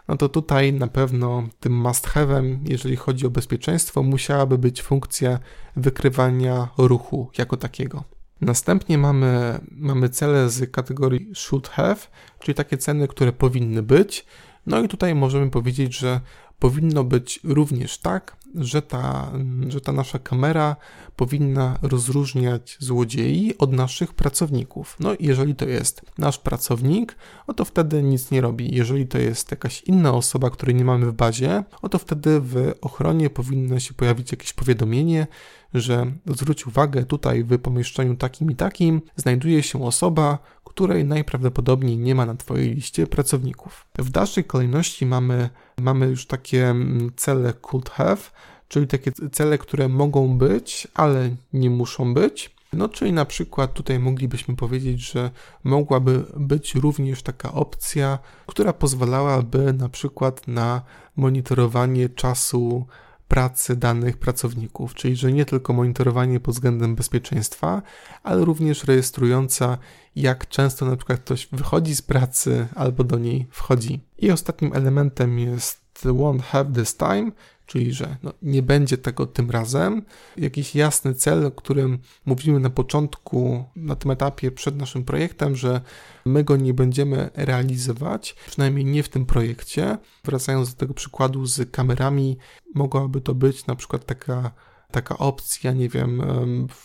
no 0.09 0.17
to 0.17 0.29
tutaj 0.29 0.73
na 0.73 0.87
pewno 0.87 1.49
tym 1.61 1.81
must 1.81 2.09
have'em, 2.09 2.59
jeżeli 2.65 2.97
chodzi 2.97 3.27
o 3.27 3.31
bezpieczeństwo, 3.31 4.03
musiałaby 4.03 4.59
być 4.59 4.83
funkcja 4.83 5.39
wykrywania 5.77 6.69
ruchu 6.79 7.31
jako 7.39 7.57
takiego. 7.57 8.05
Następnie 8.41 8.99
mamy, 8.99 9.61
mamy 9.71 10.09
cele 10.09 10.51
z 10.51 10.71
kategorii 10.71 11.31
should 11.35 11.69
have, 11.69 11.97
czyli 12.39 12.55
takie 12.55 12.79
ceny, 12.79 13.09
które 13.09 13.33
powinny 13.33 13.83
być. 13.83 14.27
No 14.67 14.83
i 14.83 14.89
tutaj 14.89 15.15
możemy 15.15 15.51
powiedzieć, 15.51 15.99
że 15.99 16.21
powinno 16.59 17.05
być 17.05 17.41
również 17.45 17.99
tak, 17.99 18.37
że 18.55 18.83
ta, 18.83 19.33
że 19.69 19.81
ta 19.81 19.93
nasza 19.93 20.19
kamera 20.19 20.77
powinna 21.17 21.79
rozróżniać 21.83 22.77
złodziei 22.81 23.59
od 23.59 23.73
naszych 23.73 24.15
pracowników. 24.15 24.97
No 25.01 25.15
i 25.15 25.27
jeżeli 25.27 25.55
to 25.55 25.69
jest 25.69 26.03
nasz 26.19 26.39
pracownik, 26.39 27.17
no 27.49 27.55
to 27.55 27.65
wtedy 27.65 28.03
nic 28.03 28.31
nie 28.31 28.41
robi. 28.41 28.75
Jeżeli 28.75 29.07
to 29.07 29.19
jest 29.19 29.51
jakaś 29.51 29.83
inna 29.83 30.13
osoba, 30.13 30.51
której 30.51 30.75
nie 30.75 30.85
mamy 30.85 31.07
w 31.07 31.13
bazie, 31.13 31.65
no 31.83 31.89
to 31.89 31.99
wtedy 31.99 32.41
w 32.41 32.75
ochronie 32.81 33.31
powinno 33.31 33.81
się 33.81 33.95
pojawić 33.95 34.33
jakieś 34.33 34.53
powiadomienie, 34.53 35.27
że 35.75 36.13
zwróć 36.27 36.67
uwagę, 36.67 37.05
tutaj 37.05 37.45
w 37.45 37.59
pomieszczeniu 37.59 38.17
takim 38.17 38.51
i 38.51 38.57
takim 38.57 39.03
znajduje 39.17 39.63
się 39.63 39.85
osoba, 39.85 40.39
której 40.71 41.05
najprawdopodobniej 41.05 41.99
nie 41.99 42.15
ma 42.15 42.27
na 42.27 42.35
Twojej 42.35 42.75
liście 42.75 43.07
pracowników. 43.07 43.87
W 43.99 44.11
dalszej 44.11 44.45
kolejności 44.45 45.07
mamy, 45.07 45.51
mamy 45.81 46.07
już 46.07 46.27
takie 46.27 46.69
mm, 46.69 47.11
cele 47.17 47.53
could 47.53 47.91
have, 47.91 48.21
czyli 48.69 48.87
takie 48.87 49.13
cele, 49.33 49.59
które 49.59 49.89
mogą 49.89 50.39
być, 50.39 50.89
ale 50.95 51.31
nie 51.53 51.71
muszą 51.71 52.15
być. 52.15 52.55
No, 52.73 52.89
czyli 52.89 53.13
na 53.13 53.25
przykład 53.25 53.75
tutaj 53.75 53.99
moglibyśmy 53.99 54.57
powiedzieć, 54.57 55.13
że 55.13 55.31
mogłaby 55.65 56.25
być 56.37 56.75
również 56.75 57.23
taka 57.23 57.53
opcja, 57.53 58.19
która 58.47 58.73
pozwalałaby 58.73 59.73
na 59.73 59.89
przykład 59.89 60.49
na 60.49 60.83
monitorowanie 61.17 62.09
czasu 62.09 62.87
pracy 63.31 63.77
danych 63.77 64.17
pracowników, 64.17 64.95
czyli 64.95 65.17
że 65.17 65.33
nie 65.33 65.45
tylko 65.45 65.73
monitorowanie 65.73 66.41
pod 66.41 66.55
względem 66.55 66.95
bezpieczeństwa, 66.95 67.83
ale 68.23 68.45
również 68.45 68.85
rejestrująca, 68.85 69.79
jak 70.17 70.49
często 70.49 70.87
na 70.87 70.97
przykład 70.97 71.21
ktoś 71.21 71.49
wychodzi 71.53 71.97
z 71.97 72.03
pracy 72.03 72.67
albo 72.75 73.05
do 73.05 73.19
niej 73.19 73.47
wchodzi. 73.51 74.01
I 74.19 74.31
ostatnim 74.31 74.73
elementem 74.75 75.39
jest 75.39 75.81
won't 76.05 76.41
have 76.41 76.73
this 76.73 76.97
time, 76.97 77.33
czyli 77.71 77.93
że 77.93 78.17
no, 78.23 78.33
nie 78.43 78.63
będzie 78.63 78.99
tego 78.99 79.27
tym 79.27 79.51
razem. 79.51 80.03
Jakiś 80.37 80.75
jasny 80.75 81.15
cel, 81.15 81.47
o 81.47 81.51
którym 81.51 81.99
mówimy 82.27 82.61
na 82.61 82.71
początku, 82.71 83.65
na 83.77 83.97
tym 83.97 84.11
etapie 84.11 84.51
przed 84.51 84.77
naszym 84.77 85.05
projektem, 85.05 85.57
że 85.57 85.81
my 86.25 86.45
go 86.45 86.57
nie 86.57 86.75
będziemy 86.75 87.31
realizować, 87.35 88.37
przynajmniej 88.47 88.85
nie 88.85 89.03
w 89.03 89.09
tym 89.09 89.27
projekcie. 89.27 89.99
Wracając 90.25 90.75
do 90.75 90.77
tego 90.77 90.95
przykładu 90.95 91.47
z 91.47 91.71
kamerami, 91.71 92.37
mogłaby 92.75 93.21
to 93.21 93.35
być 93.35 93.67
na 93.67 93.75
przykład 93.75 94.07
taka 94.07 94.51
taka 94.91 95.19
opcja, 95.19 95.73
nie 95.73 95.89
wiem, 95.89 96.23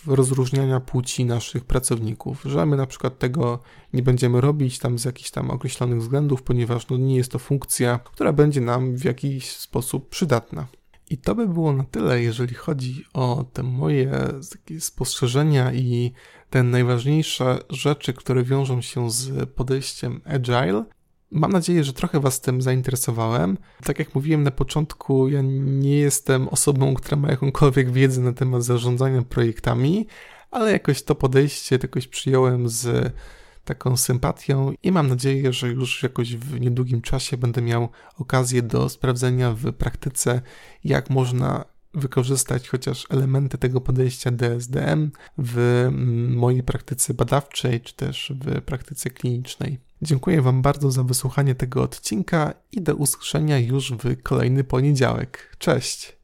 rozróżniania 0.07 0.79
płci 0.79 1.25
naszych 1.25 1.65
pracowników, 1.65 2.43
że 2.45 2.65
my 2.65 2.77
na 2.77 2.87
przykład 2.87 3.19
tego 3.19 3.59
nie 3.93 4.03
będziemy 4.03 4.41
robić 4.41 4.79
tam 4.79 4.99
z 4.99 5.05
jakichś 5.05 5.31
tam 5.31 5.51
określonych 5.51 5.99
względów, 5.99 6.43
ponieważ 6.43 6.89
no, 6.89 6.97
nie 6.97 7.15
jest 7.15 7.31
to 7.31 7.39
funkcja, 7.39 7.99
która 7.99 8.33
będzie 8.33 8.61
nam 8.61 8.95
w 8.95 9.03
jakiś 9.03 9.51
sposób 9.51 10.09
przydatna. 10.09 10.67
I 11.09 11.17
to 11.17 11.35
by 11.35 11.47
było 11.47 11.73
na 11.73 11.83
tyle, 11.83 12.21
jeżeli 12.21 12.55
chodzi 12.55 13.05
o 13.13 13.45
te 13.53 13.63
moje 13.63 14.11
spostrzeżenia 14.79 15.73
i 15.73 16.11
te 16.49 16.63
najważniejsze 16.63 17.59
rzeczy, 17.69 18.13
które 18.13 18.43
wiążą 18.43 18.81
się 18.81 19.11
z 19.11 19.49
podejściem 19.49 20.21
agile. 20.25 20.85
Mam 21.35 21.51
nadzieję, 21.51 21.83
że 21.83 21.93
trochę 21.93 22.19
Was 22.19 22.41
tym 22.41 22.61
zainteresowałem. 22.61 23.57
Tak 23.83 23.99
jak 23.99 24.15
mówiłem 24.15 24.43
na 24.43 24.51
początku, 24.51 25.29
ja 25.29 25.41
nie 25.61 25.97
jestem 25.97 26.47
osobą, 26.49 26.93
która 26.93 27.17
ma 27.17 27.31
jakąkolwiek 27.31 27.91
wiedzę 27.91 28.21
na 28.21 28.33
temat 28.33 28.63
zarządzania 28.63 29.21
projektami, 29.21 30.07
ale 30.51 30.71
jakoś 30.71 31.03
to 31.03 31.15
podejście 31.15 31.79
jakoś 31.81 32.07
przyjąłem 32.07 32.69
z 32.69 33.13
taką 33.65 33.97
sympatią 33.97 34.73
i 34.83 34.91
mam 34.91 35.07
nadzieję, 35.07 35.53
że 35.53 35.67
już 35.67 36.03
jakoś 36.03 36.35
w 36.35 36.59
niedługim 36.59 37.01
czasie 37.01 37.37
będę 37.37 37.61
miał 37.61 37.89
okazję 38.17 38.61
do 38.61 38.89
sprawdzenia 38.89 39.51
w 39.51 39.73
praktyce, 39.73 40.41
jak 40.83 41.09
można 41.09 41.65
wykorzystać 41.95 42.69
chociaż 42.69 43.05
elementy 43.09 43.57
tego 43.57 43.81
podejścia 43.81 44.31
DSDM 44.31 45.11
w 45.37 45.57
mm, 45.87 46.35
mojej 46.37 46.63
praktyce 46.63 47.13
badawczej 47.13 47.81
czy 47.81 47.95
też 47.95 48.33
w 48.41 48.61
praktyce 48.61 49.09
klinicznej. 49.09 49.79
Dziękuję 50.01 50.41
Wam 50.41 50.61
bardzo 50.61 50.91
za 50.91 51.03
wysłuchanie 51.03 51.55
tego 51.55 51.83
odcinka 51.83 52.53
i 52.71 52.81
do 52.81 52.95
usłyszenia 52.95 53.59
już 53.59 53.93
w 53.93 54.21
kolejny 54.23 54.63
poniedziałek. 54.63 55.55
Cześć! 55.57 56.17